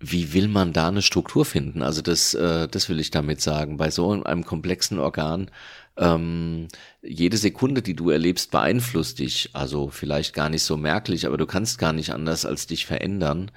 [0.00, 1.82] wie will man da eine Struktur finden?
[1.82, 3.76] Also das, äh, das will ich damit sagen.
[3.76, 5.50] Bei so einem komplexen Organ,
[5.96, 6.68] ähm,
[7.02, 9.50] jede Sekunde, die du erlebst, beeinflusst dich.
[9.54, 13.50] Also vielleicht gar nicht so merklich, aber du kannst gar nicht anders als dich verändern.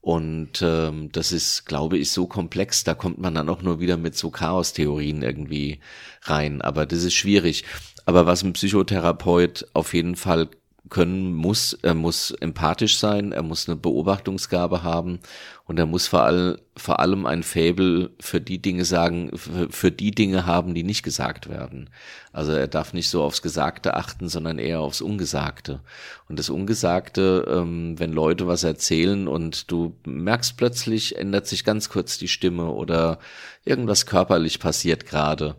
[0.00, 3.96] Und ähm, das ist, glaube ich, so komplex, da kommt man dann auch nur wieder
[3.96, 5.80] mit so Chaos-Theorien irgendwie
[6.22, 6.62] rein.
[6.62, 7.64] Aber das ist schwierig.
[8.06, 10.48] Aber was ein Psychotherapeut auf jeden Fall
[10.88, 11.72] können muss.
[11.82, 15.20] Er muss empathisch sein, er muss eine Beobachtungsgabe haben
[15.66, 19.92] und er muss vor, all, vor allem ein Fabel für die Dinge sagen, für, für,
[19.92, 21.90] die Dinge haben, die nicht gesagt werden.
[22.32, 25.80] Also er darf nicht so aufs Gesagte achten, sondern eher aufs Ungesagte.
[26.28, 31.88] Und das Ungesagte, ähm, wenn Leute was erzählen und du merkst plötzlich, ändert sich ganz
[31.88, 33.18] kurz die Stimme oder
[33.64, 35.56] irgendwas körperlich passiert gerade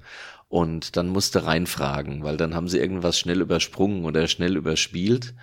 [0.49, 5.35] und dann musste reinfragen, weil dann haben sie irgendwas schnell übersprungen oder schnell überspielt.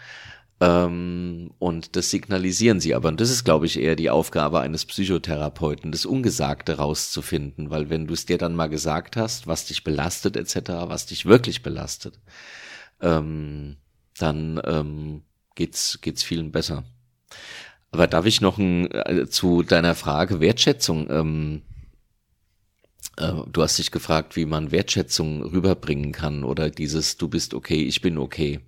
[0.61, 3.09] Ähm, und das signalisieren sie aber.
[3.09, 8.07] Und das ist, glaube ich, eher die Aufgabe eines Psychotherapeuten, das Ungesagte rauszufinden, weil wenn
[8.07, 12.19] du es dir dann mal gesagt hast, was dich belastet etc., was dich wirklich belastet,
[13.01, 13.77] ähm,
[14.19, 15.23] dann ähm,
[15.55, 16.85] geht's, geht's vielen besser.
[17.93, 21.09] Aber darf ich noch ein, äh, zu deiner Frage Wertschätzung?
[21.11, 21.76] Ähm, äh,
[23.17, 28.03] du hast dich gefragt, wie man Wertschätzung rüberbringen kann oder dieses Du bist okay, ich
[28.03, 28.61] bin okay.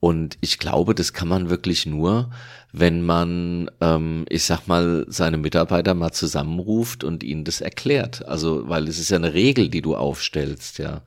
[0.00, 2.30] Und ich glaube, das kann man wirklich nur,
[2.72, 8.26] wenn man, ähm, ich sag mal, seine Mitarbeiter mal zusammenruft und ihnen das erklärt.
[8.28, 11.00] Also, weil es ist ja eine Regel, die du aufstellst, ja.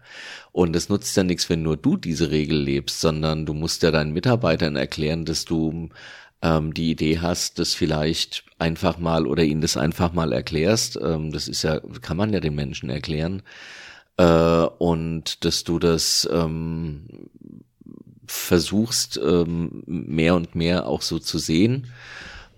[0.52, 3.91] Und es nutzt ja nichts, wenn nur du diese Regel lebst, sondern du musst ja
[3.91, 5.89] deinen Mitarbeitern erklären, dass du
[6.41, 11.00] ähm, die Idee hast, das vielleicht einfach mal oder ihnen das einfach mal erklärst.
[11.02, 13.43] Ähm, das ist ja, kann man ja den Menschen erklären.
[14.17, 17.30] Äh, und dass du das ähm,
[18.28, 21.88] versuchst, ähm, mehr und mehr auch so zu sehen.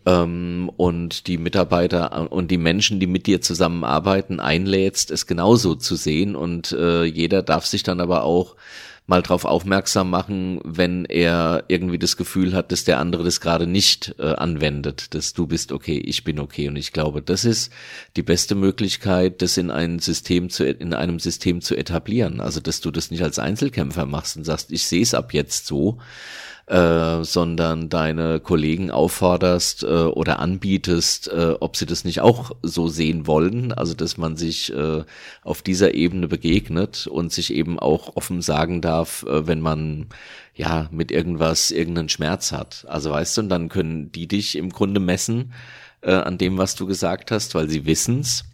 [0.05, 5.95] Ähm, und die Mitarbeiter und die Menschen, die mit dir zusammenarbeiten, einlädst, es genauso zu
[5.95, 6.35] sehen.
[6.35, 8.55] Und äh, jeder darf sich dann aber auch
[9.09, 13.65] mal drauf aufmerksam machen, wenn er irgendwie das Gefühl hat, dass der andere das gerade
[13.65, 16.67] nicht äh, anwendet, dass du bist okay, ich bin okay.
[16.67, 17.73] Und ich glaube, das ist
[18.15, 22.39] die beste Möglichkeit, das in ein System zu, in einem System zu etablieren.
[22.39, 25.65] Also, dass du das nicht als Einzelkämpfer machst und sagst, ich sehe es ab jetzt
[25.65, 25.97] so,
[26.69, 32.87] äh, sondern deine Kollegen aufforderst äh, oder anbietest, äh, ob sie das nicht auch so
[32.87, 33.71] sehen wollen.
[33.71, 35.03] Also dass man sich äh,
[35.41, 40.07] auf dieser Ebene begegnet und sich eben auch offen sagen darf, äh, wenn man
[40.53, 42.85] ja mit irgendwas irgendeinen Schmerz hat.
[42.87, 45.53] Also weißt du, und dann können die dich im Grunde messen
[46.01, 48.45] äh, an dem, was du gesagt hast, weil sie wissen's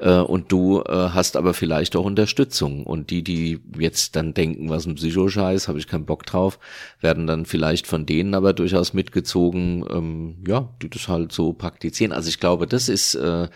[0.00, 2.84] äh, und du äh, hast aber vielleicht auch Unterstützung.
[2.84, 6.58] Und die, die jetzt dann denken, was ein Psychoscheiß, habe ich keinen Bock drauf,
[7.00, 12.12] werden dann vielleicht von denen aber durchaus mitgezogen, ähm, ja, die das halt so praktizieren.
[12.12, 13.48] Also ich glaube, das ist äh,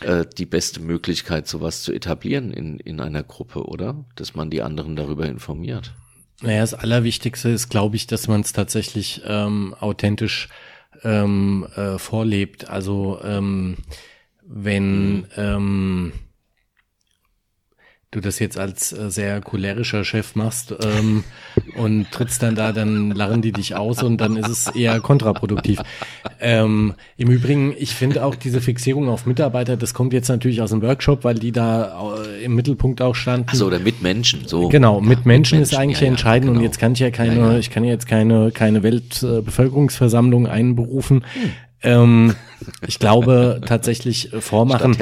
[0.00, 4.04] äh, die beste Möglichkeit, sowas zu etablieren in, in einer Gruppe, oder?
[4.14, 5.92] Dass man die anderen darüber informiert.
[6.42, 10.48] Naja, das Allerwichtigste ist, glaube ich, dass man es tatsächlich ähm, authentisch
[11.04, 12.68] ähm, äh, vorlebt.
[12.68, 13.76] Also ähm,
[14.42, 15.26] wenn mhm.
[15.36, 16.12] ähm,
[18.12, 21.22] du das jetzt als äh, sehr cholerischer Chef machst ähm,
[21.76, 25.80] und trittst dann da, dann lachen die dich aus und dann ist es eher kontraproduktiv.
[26.40, 30.70] Ähm, Im Übrigen, ich finde auch diese Fixierung auf Mitarbeiter, das kommt jetzt natürlich aus
[30.70, 33.54] dem Workshop, weil die da äh, im Mittelpunkt auch standen.
[33.54, 34.68] So, oder mit Menschen, so.
[34.68, 36.60] Genau, mit, ja, Menschen, mit ist eigentlich ja, entscheidend ja, genau.
[36.60, 41.24] und jetzt kann ich ja keine, ja, ich kann jetzt keine, keine Weltbevölkerungsversammlung einberufen.
[41.34, 41.52] Hm.
[41.82, 42.34] Ähm,
[42.86, 44.92] ich glaube tatsächlich äh, vormachen.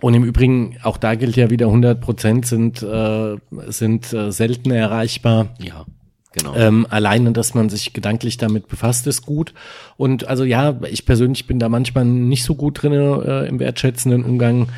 [0.00, 4.70] Und im Übrigen, auch da gilt ja wieder 100 Prozent sind, äh, sind äh, selten
[4.70, 5.48] erreichbar.
[5.58, 5.86] Ja.
[6.32, 6.54] Genau.
[6.54, 9.52] Ähm, alleine, dass man sich gedanklich damit befasst, ist gut.
[9.96, 14.24] Und also ja, ich persönlich bin da manchmal nicht so gut drin äh, im wertschätzenden
[14.24, 14.68] Umgang.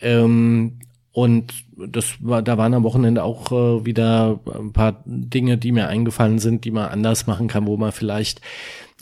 [0.00, 0.80] Ähm,
[1.16, 5.88] und das war, da waren am Wochenende auch äh, wieder ein paar Dinge, die mir
[5.88, 8.42] eingefallen sind, die man anders machen kann, wo man vielleicht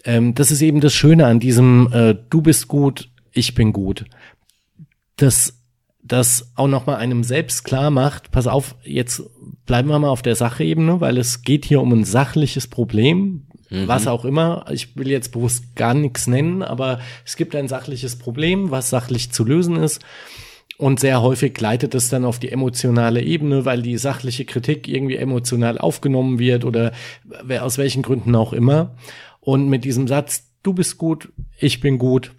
[0.04, 4.04] ähm, das ist eben das Schöne an diesem äh, Du bist gut, ich bin gut.
[5.16, 5.60] Das
[6.04, 9.22] das auch nochmal einem selbst klar macht, pass auf, jetzt
[9.66, 13.88] bleiben wir mal auf der Sachebene, weil es geht hier um ein sachliches Problem, mhm.
[13.88, 14.66] was auch immer.
[14.70, 19.32] Ich will jetzt bewusst gar nichts nennen, aber es gibt ein sachliches Problem, was sachlich
[19.32, 20.00] zu lösen ist.
[20.76, 25.16] Und sehr häufig gleitet es dann auf die emotionale Ebene, weil die sachliche Kritik irgendwie
[25.16, 26.92] emotional aufgenommen wird oder
[27.60, 28.96] aus welchen Gründen auch immer.
[29.40, 32.32] Und mit diesem Satz, du bist gut, ich bin gut,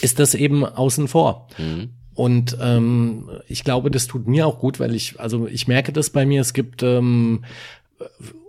[0.00, 1.48] ist das eben außen vor.
[1.58, 1.90] Mhm.
[2.14, 6.08] Und ähm, ich glaube, das tut mir auch gut, weil ich, also ich merke das
[6.08, 7.44] bei mir, es gibt ähm,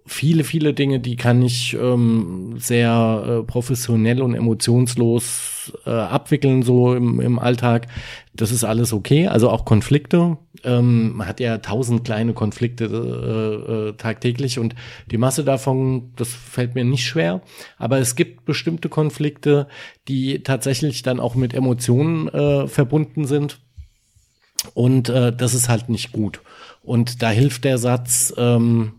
[0.07, 6.95] viele, viele Dinge, die kann ich ähm, sehr äh, professionell und emotionslos äh, abwickeln, so
[6.95, 7.87] im, im Alltag.
[8.33, 9.27] Das ist alles okay.
[9.27, 10.37] Also auch Konflikte.
[10.63, 14.75] Ähm, man hat ja tausend kleine Konflikte äh, äh, tagtäglich und
[15.11, 17.41] die Masse davon, das fällt mir nicht schwer.
[17.77, 19.67] Aber es gibt bestimmte Konflikte,
[20.07, 23.59] die tatsächlich dann auch mit Emotionen äh, verbunden sind.
[24.73, 26.41] Und äh, das ist halt nicht gut.
[26.81, 28.93] Und da hilft der Satz, ähm,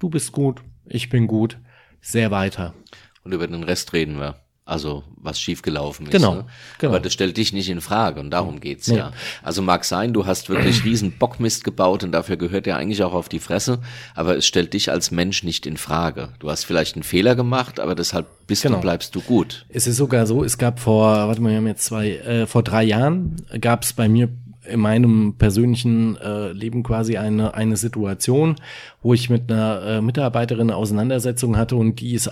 [0.00, 1.58] du bist gut, ich bin gut,
[2.00, 2.74] sehr weiter.
[3.22, 4.36] Und über den Rest reden wir.
[4.64, 6.12] Also was schiefgelaufen ist.
[6.12, 6.44] Genau, ne?
[6.78, 6.92] genau.
[6.92, 8.98] Aber das stellt dich nicht in Frage und darum geht's nee.
[8.98, 9.12] ja.
[9.42, 13.12] Also mag sein, du hast wirklich riesen Bockmist gebaut und dafür gehört ja eigentlich auch
[13.12, 13.80] auf die Fresse,
[14.14, 16.34] aber es stellt dich als Mensch nicht in Frage.
[16.38, 18.76] Du hast vielleicht einen Fehler gemacht, aber deshalb bist genau.
[18.76, 19.66] und bleibst du gut.
[19.68, 22.62] Es ist sogar so, es gab vor, warte mal, wir haben jetzt zwei, äh, vor
[22.62, 24.28] drei Jahren gab es bei mir
[24.66, 28.56] in meinem persönlichen äh, Leben quasi eine, eine Situation,
[29.02, 32.30] wo ich mit einer äh, Mitarbeiterin eine Auseinandersetzung hatte und die ist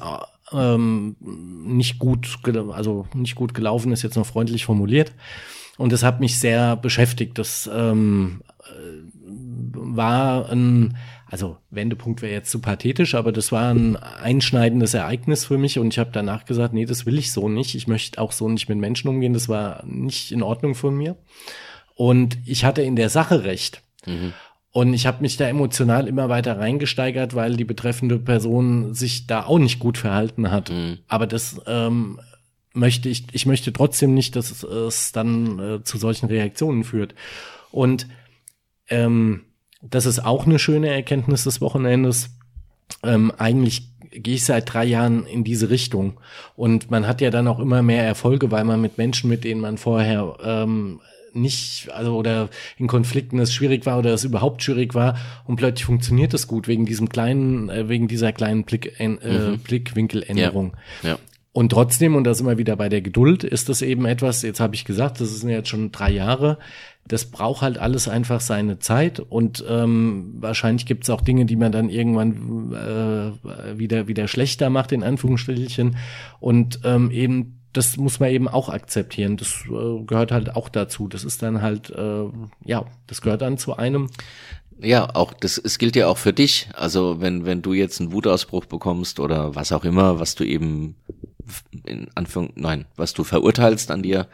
[0.52, 2.38] ähm, nicht gut,
[2.72, 5.12] also nicht gut gelaufen, ist jetzt noch freundlich formuliert.
[5.76, 7.38] Und das hat mich sehr beschäftigt.
[7.38, 8.42] Das ähm,
[9.72, 10.96] war ein
[11.30, 15.92] also Wendepunkt wäre jetzt zu pathetisch, aber das war ein einschneidendes Ereignis für mich und
[15.92, 17.74] ich habe danach gesagt, nee, das will ich so nicht.
[17.74, 19.34] Ich möchte auch so nicht mit Menschen umgehen.
[19.34, 21.16] Das war nicht in Ordnung von mir.
[21.98, 23.82] Und ich hatte in der Sache recht.
[24.06, 24.32] Mhm.
[24.70, 29.44] Und ich habe mich da emotional immer weiter reingesteigert, weil die betreffende Person sich da
[29.44, 30.70] auch nicht gut verhalten hat.
[30.70, 30.98] Mhm.
[31.08, 32.20] Aber das ähm,
[32.72, 37.16] möchte ich, ich möchte trotzdem nicht, dass es, es dann äh, zu solchen Reaktionen führt.
[37.72, 38.06] Und
[38.88, 39.46] ähm,
[39.82, 42.30] das ist auch eine schöne Erkenntnis des Wochenendes.
[43.02, 46.20] Ähm, eigentlich gehe ich seit drei Jahren in diese Richtung.
[46.54, 49.60] Und man hat ja dann auch immer mehr Erfolge, weil man mit Menschen, mit denen
[49.60, 51.00] man vorher ähm,
[51.32, 55.84] nicht, also oder in Konflikten es schwierig war oder es überhaupt schwierig war und plötzlich
[55.84, 59.58] funktioniert es gut wegen diesem kleinen, äh, wegen dieser kleinen Blick, äh, mhm.
[59.58, 60.76] Blickwinkeländerung.
[61.02, 61.10] Ja.
[61.10, 61.18] ja.
[61.52, 64.76] Und trotzdem, und das immer wieder bei der Geduld, ist das eben etwas, jetzt habe
[64.76, 66.58] ich gesagt, das sind jetzt schon drei Jahre,
[67.08, 71.56] das braucht halt alles einfach seine Zeit und ähm, wahrscheinlich gibt es auch Dinge, die
[71.56, 75.96] man dann irgendwann äh, wieder, wieder schlechter macht, in Anführungsstrichen.
[76.38, 79.36] Und ähm, eben das muss man eben auch akzeptieren.
[79.36, 81.08] Das äh, gehört halt auch dazu.
[81.08, 82.24] Das ist dann halt, äh,
[82.64, 84.08] ja, das gehört dann zu einem.
[84.80, 86.68] Ja, auch das, es gilt ja auch für dich.
[86.74, 90.94] Also wenn, wenn du jetzt einen Wutausbruch bekommst oder was auch immer, was du eben
[91.84, 94.28] in Anführung, nein, was du verurteilst an dir,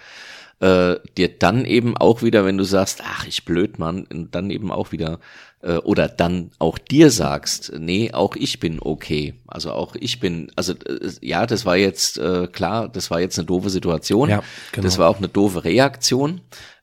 [0.60, 4.70] äh, dir dann eben auch wieder, wenn du sagst, ach, ich blöd, Mann, dann eben
[4.70, 5.20] auch wieder
[5.62, 9.34] äh, oder dann auch dir sagst, nee, auch ich bin okay.
[9.46, 13.38] Also auch ich bin, also äh, ja, das war jetzt äh, klar, das war jetzt
[13.38, 14.28] eine doofe Situation.
[14.28, 14.42] Ja,
[14.72, 14.84] genau.
[14.84, 16.40] Das war auch eine doofe Reaktion.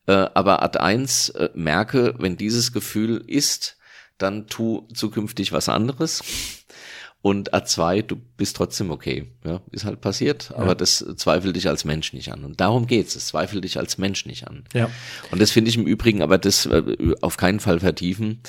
[0.08, 3.78] Äh, aber Ad 1 äh, merke, wenn dieses Gefühl ist,
[4.18, 6.24] dann tu zukünftig was anderes.
[7.24, 9.28] Und A2, du bist trotzdem okay.
[9.46, 10.58] Ja, ist halt passiert, ja.
[10.58, 12.44] aber das zweifelt dich als Mensch nicht an.
[12.44, 13.16] Und darum geht's.
[13.16, 14.64] Es zweifelt dich als Mensch nicht an.
[14.74, 14.90] Ja.
[15.30, 18.42] Und das finde ich im Übrigen, aber das äh, auf keinen Fall vertiefen.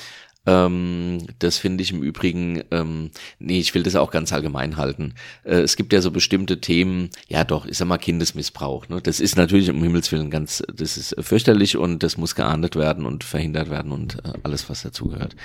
[0.44, 5.14] Ähm, das finde ich im Übrigen, ähm, nee, ich will das auch ganz allgemein halten.
[5.44, 8.88] Äh, es gibt ja so bestimmte Themen, ja doch, ich sag mal Kindesmissbrauch.
[8.88, 9.00] Ne?
[9.00, 13.06] Das ist natürlich um Himmels Willen ganz, das ist fürchterlich und das muss geahndet werden
[13.06, 15.36] und verhindert werden und äh, alles, was dazugehört.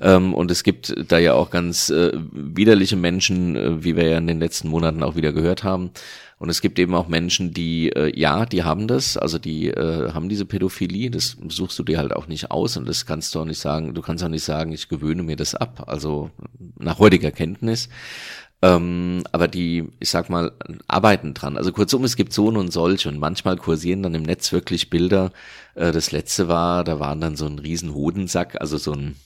[0.00, 4.18] Ähm, und es gibt da ja auch ganz äh, widerliche Menschen, äh, wie wir ja
[4.18, 5.90] in den letzten Monaten auch wieder gehört haben,
[6.40, 10.10] und es gibt eben auch Menschen, die, äh, ja, die haben das, also die äh,
[10.14, 13.40] haben diese Pädophilie, das suchst du dir halt auch nicht aus und das kannst du
[13.40, 16.30] auch nicht sagen, du kannst auch nicht sagen, ich gewöhne mir das ab, also
[16.78, 17.90] nach heutiger Kenntnis.
[18.62, 20.52] Ähm, aber die, ich sag mal,
[20.88, 21.58] arbeiten dran.
[21.58, 25.32] Also kurzum, es gibt so und solche und manchmal kursieren dann im Netz wirklich Bilder.
[25.74, 29.16] Äh, das letzte war, da waren dann so ein riesen Hodensack, also so ein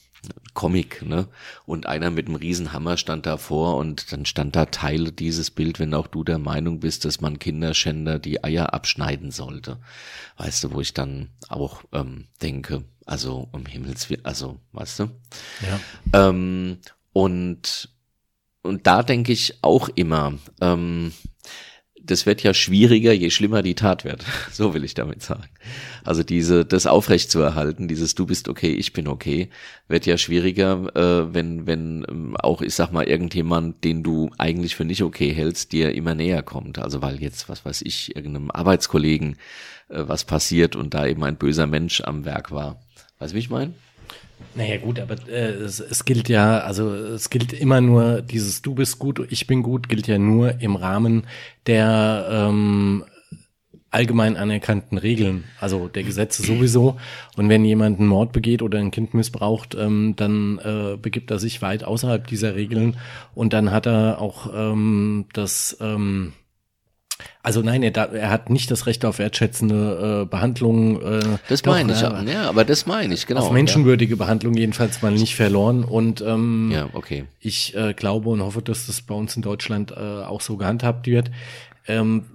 [0.53, 1.27] Comic, ne?
[1.65, 5.93] Und einer mit einem Riesenhammer stand davor und dann stand da Teile dieses Bild, wenn
[5.93, 9.79] auch du der Meinung bist, dass man Kinderschänder die Eier abschneiden sollte.
[10.37, 15.09] Weißt du, wo ich dann auch ähm, denke, also um Himmels Willen, also, weißt du?
[16.13, 16.29] Ja.
[16.29, 16.79] Ähm,
[17.13, 17.89] und,
[18.61, 21.13] und da denke ich auch immer, ähm,
[22.05, 24.25] das wird ja schwieriger, je schlimmer die Tat wird.
[24.51, 25.43] So will ich damit sagen.
[26.03, 29.49] Also diese, das aufrecht zu erhalten, dieses du bist okay, ich bin okay,
[29.87, 34.75] wird ja schwieriger, äh, wenn, wenn ähm, auch, ich sag mal, irgendjemand, den du eigentlich
[34.75, 36.79] für nicht okay hältst, dir immer näher kommt.
[36.79, 39.37] Also weil jetzt, was weiß ich, irgendeinem Arbeitskollegen
[39.89, 42.81] äh, was passiert und da eben ein böser Mensch am Werk war.
[43.19, 43.73] Weißt du, wie ich meine?
[44.55, 48.73] Naja gut, aber äh, es, es gilt ja, also es gilt immer nur, dieses Du
[48.73, 51.27] bist gut, ich bin gut, gilt ja nur im Rahmen
[51.67, 53.03] der ähm,
[53.95, 56.97] allgemein anerkannten Regeln, also der Gesetze sowieso.
[57.37, 61.39] Und wenn jemand einen Mord begeht oder ein Kind missbraucht, ähm, dann äh, begibt er
[61.39, 62.97] sich weit außerhalb dieser Regeln
[63.33, 66.33] und dann hat er auch ähm, das ähm,
[67.43, 71.01] also nein, er, er hat nicht das Recht auf wertschätzende äh, Behandlung.
[71.01, 73.41] Äh, das meine ich, ja, ja, aber das meine ich, genau.
[73.41, 74.17] Auf menschenwürdige ja.
[74.17, 75.83] Behandlung jedenfalls mal nicht verloren.
[75.83, 77.25] Und ähm, ja, okay.
[77.39, 81.07] ich äh, glaube und hoffe, dass das bei uns in Deutschland äh, auch so gehandhabt
[81.07, 81.31] wird.
[81.87, 82.25] Ähm,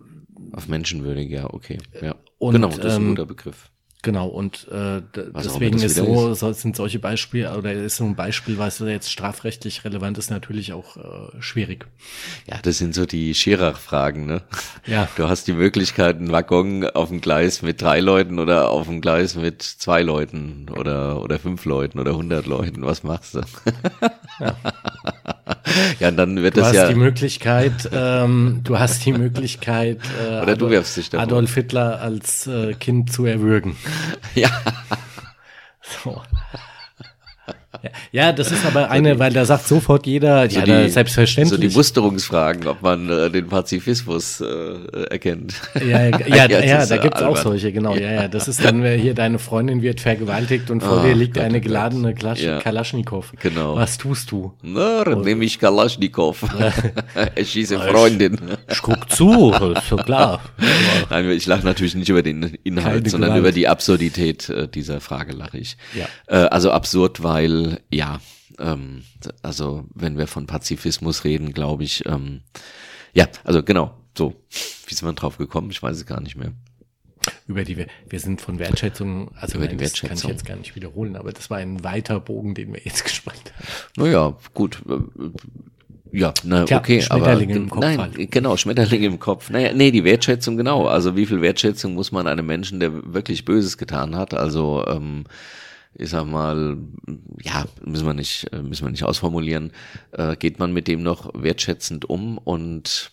[0.52, 1.78] auf menschenwürdig, ja, okay.
[2.00, 2.14] Ja.
[2.38, 3.70] Und, genau, das ist ein ähm, guter Begriff.
[4.02, 8.56] Genau, und äh, deswegen ist so, so, sind solche Beispiele, oder ist so ein Beispiel,
[8.56, 11.86] was jetzt strafrechtlich relevant ist, natürlich auch äh, schwierig.
[12.46, 14.42] Ja, das sind so die Schirach-Fragen, ne?
[14.86, 15.08] Ja.
[15.16, 19.02] Du hast die Möglichkeit, einen Waggon auf dem Gleis mit drei Leuten oder auf dem
[19.02, 22.82] Gleis mit zwei Leuten oder, oder fünf Leuten oder hundert Leuten.
[22.82, 23.40] Was machst du?
[24.40, 24.56] Ja.
[26.00, 26.82] ja, dann wird du das ja.
[26.82, 31.12] Du hast die Möglichkeit, ähm, du hast die Möglichkeit, äh, Oder du wirfst dich.
[31.18, 33.76] Adolf Hitler als äh, Kind zu erwürgen.
[34.34, 34.50] Ja.
[35.82, 36.22] So.
[38.12, 41.60] Ja, das ist aber eine, weil da sagt sofort jeder, so ja, die, selbstverständlich.
[41.60, 45.54] So die Musterungsfragen, ob man äh, den Pazifismus äh, erkennt.
[45.78, 47.94] Ja, ja, ja, ja, ja da gibt's auch solche, genau.
[47.94, 51.34] Ja, ja, das ist dann, hier deine Freundin wird vergewaltigt und vor oh, dir liegt
[51.34, 52.40] Gott, eine geladene Klasch.
[52.62, 53.32] Kalaschnikow.
[53.40, 53.76] Genau.
[53.76, 54.52] Was tust du?
[54.62, 56.42] Na, dann nehme ich Kalaschnikow.
[57.36, 58.38] ich schieße Freundin.
[58.70, 59.54] Ich guck zu,
[59.88, 60.40] so klar.
[61.10, 63.42] Nein, ich lache natürlich nicht über den Inhalt, Keine sondern Gewalt.
[63.42, 65.76] über die Absurdität äh, dieser Frage lache ich.
[65.94, 66.06] Ja.
[66.26, 68.20] Äh, also absurd, weil, ja,
[68.58, 69.02] ähm,
[69.42, 72.42] also wenn wir von Pazifismus reden, glaube ich, ähm,
[73.12, 74.34] ja, also genau, so.
[74.86, 75.70] Wie sind wir drauf gekommen?
[75.70, 76.52] Ich weiß es gar nicht mehr.
[77.46, 80.10] Über die wir, wir sind von Wertschätzung, also Über nein, die Wertschätzung.
[80.10, 82.80] das kann ich jetzt gar nicht wiederholen, aber das war ein weiter Bogen, den wir
[82.82, 83.66] jetzt gespannt haben.
[83.96, 84.82] Naja, gut.
[86.12, 88.30] Ja, na, Tja, okay, Schmetterlinge aber im Kopf nein, halt.
[88.32, 89.50] genau, Schmetterlinge im Kopf.
[89.50, 90.86] Naja, nee, die Wertschätzung genau.
[90.86, 94.34] Also wie viel Wertschätzung muss man einem Menschen, der wirklich Böses getan hat?
[94.34, 95.24] Also ähm,
[95.94, 96.78] ich sag mal,
[97.42, 99.72] ja, müssen wir nicht, müssen wir nicht ausformulieren,
[100.12, 103.12] äh, geht man mit dem noch wertschätzend um und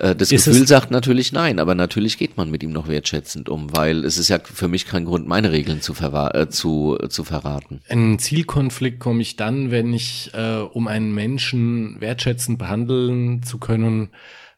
[0.00, 3.48] äh, das ist Gefühl sagt natürlich nein, aber natürlich geht man mit ihm noch wertschätzend
[3.48, 7.08] um, weil es ist ja für mich kein Grund, meine Regeln zu, äh, zu, äh,
[7.08, 7.82] zu verraten.
[7.88, 14.10] Ein Zielkonflikt komme ich dann, wenn ich, äh, um einen Menschen wertschätzend behandeln zu können,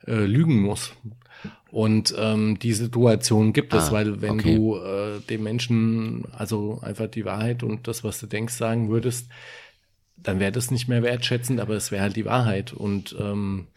[0.07, 0.93] äh, lügen muss.
[1.73, 4.57] Und ähm, die Situation gibt es, ah, weil wenn okay.
[4.57, 9.29] du äh, dem Menschen also einfach die Wahrheit und das, was du denkst, sagen würdest,
[10.19, 12.75] dann wäre das nicht mehr wertschätzend, aber es wäre halt die Wahrheit.
[12.75, 13.69] Und ähm,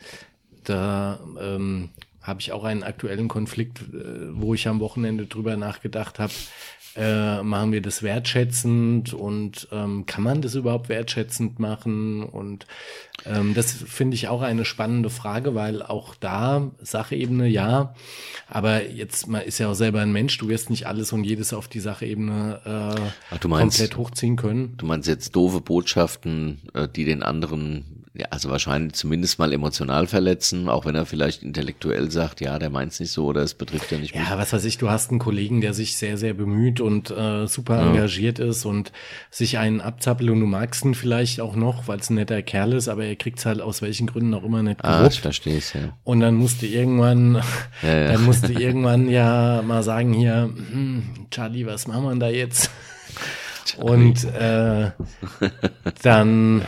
[0.65, 1.87] da ähm,
[2.21, 6.33] habe ich auch einen aktuellen Konflikt, äh, wo ich am Wochenende drüber nachgedacht habe,
[6.95, 12.23] äh, machen wir das wertschätzend und ähm, kann man das überhaupt wertschätzend machen?
[12.23, 12.65] Und
[13.25, 17.93] ähm, das finde ich auch eine spannende Frage, weil auch da Sachebene ja,
[18.47, 21.53] aber jetzt man ist ja auch selber ein Mensch, du wirst nicht alles und jedes
[21.53, 24.75] auf die Sachebene äh, Ach, meinst, komplett hochziehen können.
[24.77, 30.07] Du meinst jetzt doofe Botschaften, äh, die den anderen ja, also wahrscheinlich zumindest mal emotional
[30.07, 33.91] verletzen, auch wenn er vielleicht intellektuell sagt, ja, der meint's nicht so oder es betrifft
[33.91, 34.24] ja nicht mich.
[34.24, 37.45] Ja, was weiß ich, du hast einen Kollegen, der sich sehr, sehr bemüht und äh,
[37.47, 37.88] super ja.
[37.88, 38.93] engagiert ist und
[39.30, 42.74] sich einen abzappelt und du magst ihn vielleicht auch noch, weil es ein netter Kerl
[42.74, 44.84] ist, aber er kriegt's halt aus welchen Gründen auch immer nicht.
[44.86, 45.97] Ah, ich verstehe es, ja.
[46.05, 47.41] Und dann musste irgendwann,
[47.84, 48.13] ja, ja.
[48.13, 52.72] dann musste irgendwann ja mal sagen hier, hm, Charlie, was machen wir da jetzt?
[53.78, 54.91] Und äh,
[56.03, 56.61] dann.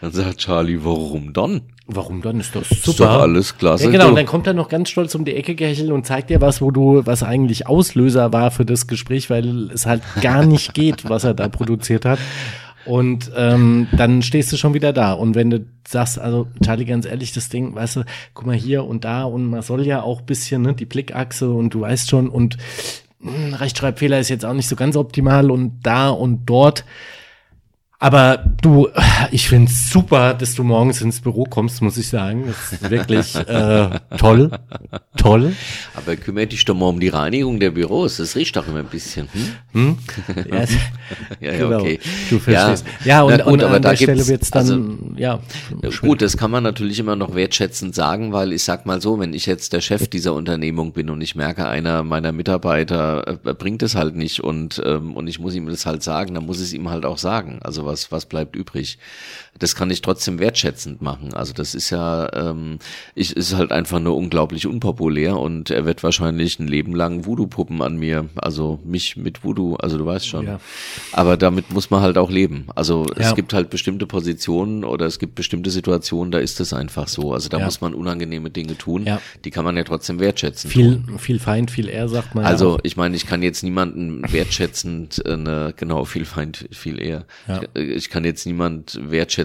[0.00, 1.62] Dann sagt Charlie, warum dann?
[1.86, 2.38] Warum dann?
[2.38, 2.90] Ist doch super.
[2.90, 3.84] Ist doch alles klasse.
[3.84, 4.08] Ja, genau.
[4.08, 6.60] Und dann kommt er noch ganz stolz um die Ecke gehechelt und zeigt dir was,
[6.60, 11.08] wo du, was eigentlich Auslöser war für das Gespräch, weil es halt gar nicht geht,
[11.08, 12.18] was er da produziert hat.
[12.84, 15.12] Und ähm, dann stehst du schon wieder da.
[15.12, 18.84] Und wenn du sagst, also Charlie, ganz ehrlich, das Ding, weißt du, guck mal hier
[18.84, 22.28] und da und man soll ja auch bisschen, ne, die Blickachse und du weißt schon
[22.30, 22.56] und
[23.24, 26.84] Rechtschreibfehler ist jetzt auch nicht so ganz optimal und da und dort.
[28.00, 28.88] Aber du,
[29.32, 32.44] ich find's super, dass du morgens ins Büro kommst, muss ich sagen.
[32.46, 34.52] Das ist wirklich äh, toll.
[35.16, 35.52] Toll.
[35.96, 38.18] Aber kümmere dich doch mal um die Reinigung der Büros.
[38.18, 39.28] Das riecht doch immer ein bisschen.
[39.32, 39.48] Hm?
[39.72, 39.98] Hm?
[40.48, 40.64] Ja,
[41.40, 41.80] ja, ja, genau.
[41.80, 41.98] okay.
[42.30, 42.86] Du verstehst.
[43.04, 45.40] Ja, ja und, Na, gut, und aber an da der Stelle wird's dann, also, ja.
[46.00, 49.34] Gut, das kann man natürlich immer noch wertschätzend sagen, weil ich sag mal so, wenn
[49.34, 53.82] ich jetzt der Chef dieser Unternehmung bin und ich merke, einer meiner Mitarbeiter äh, bringt
[53.82, 56.68] es halt nicht und, ähm, und ich muss ihm das halt sagen, dann muss ich
[56.68, 57.58] es ihm halt auch sagen.
[57.62, 58.98] Also was, was bleibt übrig?
[59.58, 61.34] Das kann ich trotzdem wertschätzend machen.
[61.34, 62.78] Also das ist ja, ähm,
[63.14, 67.82] ich, ist halt einfach nur unglaublich unpopulär und er wird wahrscheinlich ein Leben lang Voodoo-Puppen
[67.82, 70.46] an mir, also mich mit Voodoo, also du weißt schon.
[70.46, 70.60] Ja.
[71.12, 72.66] Aber damit muss man halt auch leben.
[72.74, 73.28] Also ja.
[73.28, 77.32] es gibt halt bestimmte Positionen oder es gibt bestimmte Situationen, da ist es einfach so.
[77.32, 77.64] Also da ja.
[77.64, 79.08] muss man unangenehme Dinge tun,
[79.44, 80.70] die kann man ja trotzdem wertschätzen.
[80.70, 82.44] Viel, viel Feind, viel eher, sagt man.
[82.44, 87.24] Also ich meine, ich kann jetzt niemanden wertschätzend, äh, ne, genau, viel Feind, viel eher.
[87.74, 88.98] Ich, ich kann jetzt niemand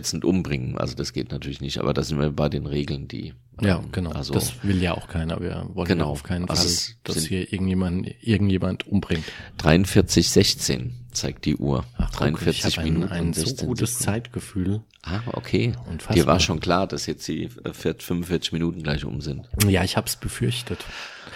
[0.03, 0.77] wertschätzend umbringen.
[0.77, 3.91] Also das geht natürlich nicht, aber da sind wir bei den Regeln, die ja, ähm,
[3.91, 4.11] genau.
[4.11, 5.39] Also, das will ja auch keiner.
[5.39, 9.23] Wir wollen genau, auf keinen also Fall, dass hier irgendjemand, irgendjemand umbringt.
[9.59, 11.85] 43,16 zeigt die Uhr.
[11.97, 13.11] Ach, 43 guck, Minuten.
[13.11, 14.03] Ein, ein so gutes Sekunden.
[14.03, 14.81] Zeitgefühl.
[15.03, 15.73] Ah, okay.
[15.87, 16.15] Unfassbar.
[16.15, 19.47] Dir war schon klar, dass jetzt die 45 äh, Minuten gleich um sind.
[19.67, 20.83] Ja, ich hab's befürchtet.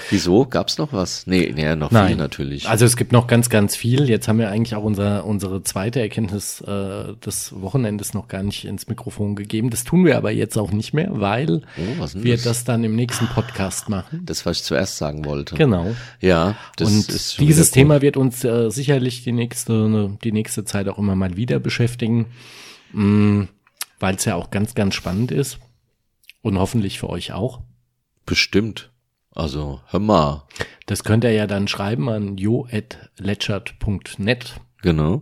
[0.09, 0.45] Wieso?
[0.45, 1.27] Gab's noch was?
[1.27, 2.09] Nee, nee noch Nein.
[2.09, 2.67] viel natürlich.
[2.67, 4.09] Also es gibt noch ganz, ganz viel.
[4.09, 8.65] Jetzt haben wir eigentlich auch unser, unsere zweite Erkenntnis äh, des Wochenendes noch gar nicht
[8.65, 9.69] ins Mikrofon gegeben.
[9.69, 12.43] Das tun wir aber jetzt auch nicht mehr, weil oh, wir das?
[12.43, 12.63] das?
[12.63, 14.21] dann im nächsten Podcast machen.
[14.25, 15.55] Das, was ich zuerst sagen wollte.
[15.55, 15.95] Genau.
[16.19, 16.55] Ja.
[16.75, 20.87] Das Und ist dieses Thema wird uns äh, sicherlich die nächste, ne, die nächste Zeit
[20.87, 22.27] auch immer mal wieder beschäftigen,
[22.93, 23.43] mm,
[23.99, 25.59] weil es ja auch ganz, ganz spannend ist.
[26.41, 27.61] Und hoffentlich für euch auch.
[28.25, 28.91] Bestimmt.
[29.37, 30.43] Also, hör mal.
[30.87, 34.55] Das könnt ihr ja dann schreiben an jo.letchert.net.
[34.81, 35.21] Genau.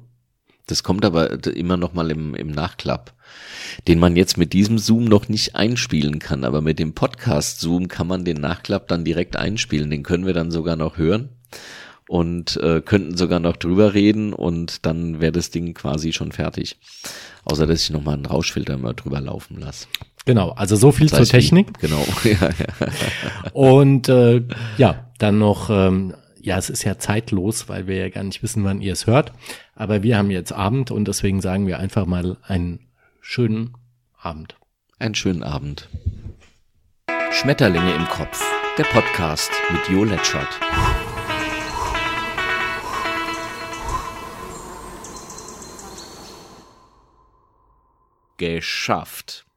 [0.67, 3.13] Das kommt aber immer noch mal im, im Nachklapp,
[3.89, 6.45] den man jetzt mit diesem Zoom noch nicht einspielen kann.
[6.45, 9.89] Aber mit dem Podcast Zoom kann man den Nachklapp dann direkt einspielen.
[9.89, 11.27] Den können wir dann sogar noch hören
[12.07, 16.77] und äh, könnten sogar noch drüber reden und dann wäre das Ding quasi schon fertig.
[17.43, 19.87] Außer dass ich nochmal einen Rauschfilter mal drüber laufen lasse.
[20.25, 21.79] Genau, also so viel zur Technik.
[21.79, 22.03] Genau.
[22.23, 23.51] ja, ja.
[23.53, 24.41] Und äh,
[24.77, 28.63] ja, dann noch, ähm, ja, es ist ja zeitlos, weil wir ja gar nicht wissen,
[28.63, 29.33] wann ihr es hört.
[29.75, 32.87] Aber wir haben jetzt Abend und deswegen sagen wir einfach mal einen
[33.21, 33.73] schönen
[34.19, 34.55] Abend.
[34.97, 35.89] Einen schönen Abend.
[37.31, 38.43] Schmetterlinge im Kopf,
[38.79, 40.59] der Podcast mit Jo Letschert.
[48.37, 49.44] Geschafft.